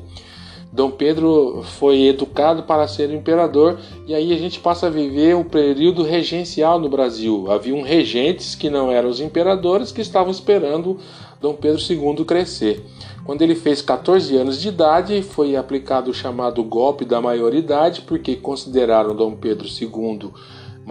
Dom 0.72 0.90
Pedro 0.90 1.64
foi 1.64 2.04
educado 2.04 2.64
para 2.64 2.88
ser 2.88 3.12
imperador 3.12 3.78
e 4.08 4.16
aí 4.16 4.32
a 4.32 4.38
gente 4.38 4.58
passa 4.58 4.88
a 4.88 4.90
viver 4.90 5.36
o 5.36 5.44
período 5.44 6.02
regencial 6.02 6.80
no 6.80 6.88
Brasil. 6.88 7.52
Haviam 7.52 7.82
regentes 7.82 8.56
que 8.56 8.70
não 8.70 8.90
eram 8.90 9.10
os 9.10 9.20
imperadores 9.20 9.92
que 9.92 10.00
estavam 10.00 10.32
esperando 10.32 10.98
Dom 11.42 11.56
Pedro 11.56 11.82
II 11.82 12.24
crescer. 12.24 12.86
Quando 13.26 13.42
ele 13.42 13.54
fez 13.54 13.82
14 13.82 14.36
anos 14.38 14.62
de 14.62 14.70
idade, 14.70 15.22
foi 15.22 15.58
aplicado 15.58 16.10
o 16.10 16.14
chamado 16.14 16.64
golpe 16.64 17.04
da 17.04 17.20
maioridade, 17.20 18.02
porque 18.02 18.36
consideraram 18.36 19.16
Dom 19.16 19.36
Pedro 19.36 19.68
II 19.68 20.32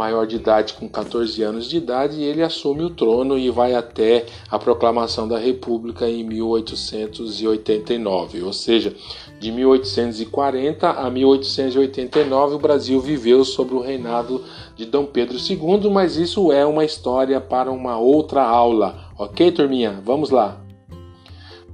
maior 0.00 0.26
de 0.26 0.36
idade 0.36 0.72
com 0.72 0.88
14 0.88 1.42
anos 1.42 1.68
de 1.68 1.76
idade 1.76 2.22
ele 2.22 2.42
assume 2.42 2.82
o 2.82 2.88
trono 2.88 3.38
e 3.38 3.50
vai 3.50 3.74
até 3.74 4.24
a 4.50 4.58
proclamação 4.58 5.28
da 5.28 5.38
República 5.38 6.08
em 6.08 6.24
1889, 6.24 8.42
ou 8.42 8.54
seja, 8.54 8.94
de 9.38 9.52
1840 9.52 10.88
a 10.88 11.10
1889 11.10 12.54
o 12.54 12.58
Brasil 12.58 12.98
viveu 12.98 13.44
sob 13.44 13.74
o 13.74 13.80
reinado 13.80 14.42
de 14.74 14.86
Dom 14.86 15.04
Pedro 15.04 15.36
II, 15.36 15.90
mas 15.90 16.16
isso 16.16 16.50
é 16.50 16.64
uma 16.64 16.82
história 16.82 17.38
para 17.38 17.70
uma 17.70 17.98
outra 17.98 18.42
aula, 18.42 19.10
ok, 19.18 19.52
turminha? 19.52 20.00
Vamos 20.02 20.30
lá. 20.30 20.58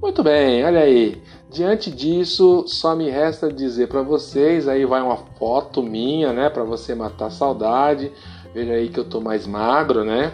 Muito 0.01 0.21
bem, 0.21 0.65
olha 0.65 0.81
aí. 0.81 1.21
Diante 1.49 1.89
disso, 1.89 2.65
só 2.67 2.93
me 2.93 3.09
resta 3.09 3.51
dizer 3.51 3.87
para 3.87 4.01
vocês, 4.01 4.67
aí 4.67 4.85
vai 4.85 5.01
uma 5.01 5.15
foto 5.15 5.81
minha, 5.81 6.33
né, 6.33 6.49
para 6.49 6.63
você 6.63 6.93
matar 6.93 7.27
a 7.27 7.31
saudade. 7.31 8.11
Veja 8.53 8.73
aí 8.73 8.89
que 8.89 8.99
eu 8.99 9.05
tô 9.05 9.21
mais 9.21 9.47
magro, 9.47 10.03
né? 10.03 10.33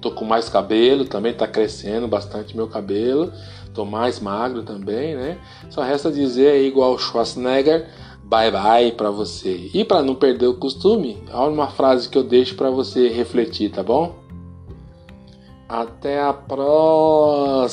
Tô 0.00 0.10
com 0.10 0.24
mais 0.24 0.48
cabelo, 0.48 1.04
também 1.04 1.34
tá 1.34 1.46
crescendo 1.46 2.08
bastante 2.08 2.56
meu 2.56 2.66
cabelo. 2.66 3.32
Tô 3.74 3.84
mais 3.84 4.18
magro 4.18 4.62
também, 4.62 5.14
né? 5.14 5.38
Só 5.68 5.82
resta 5.82 6.10
dizer 6.10 6.52
aí 6.52 6.66
igual 6.66 6.94
o 6.94 6.98
Schwarzenegger, 6.98 7.86
bye 8.22 8.50
bye 8.50 8.92
para 8.92 9.10
você. 9.10 9.70
E 9.74 9.84
para 9.84 10.02
não 10.02 10.14
perder 10.14 10.46
o 10.46 10.54
costume, 10.54 11.22
há 11.30 11.44
uma 11.44 11.68
frase 11.68 12.08
que 12.08 12.16
eu 12.16 12.24
deixo 12.24 12.54
para 12.54 12.70
você 12.70 13.08
refletir, 13.08 13.70
tá 13.70 13.82
bom? 13.82 14.25
Até 15.68 16.20
a 16.20 16.32
próxima, 16.32 17.64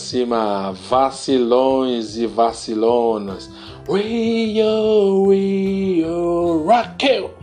vacilões 0.72 2.18
e 2.18 2.26
vacilonas. 2.26 3.52
Rio, 3.88 5.30
Rio, 5.30 6.66
Raquel. 6.66 7.43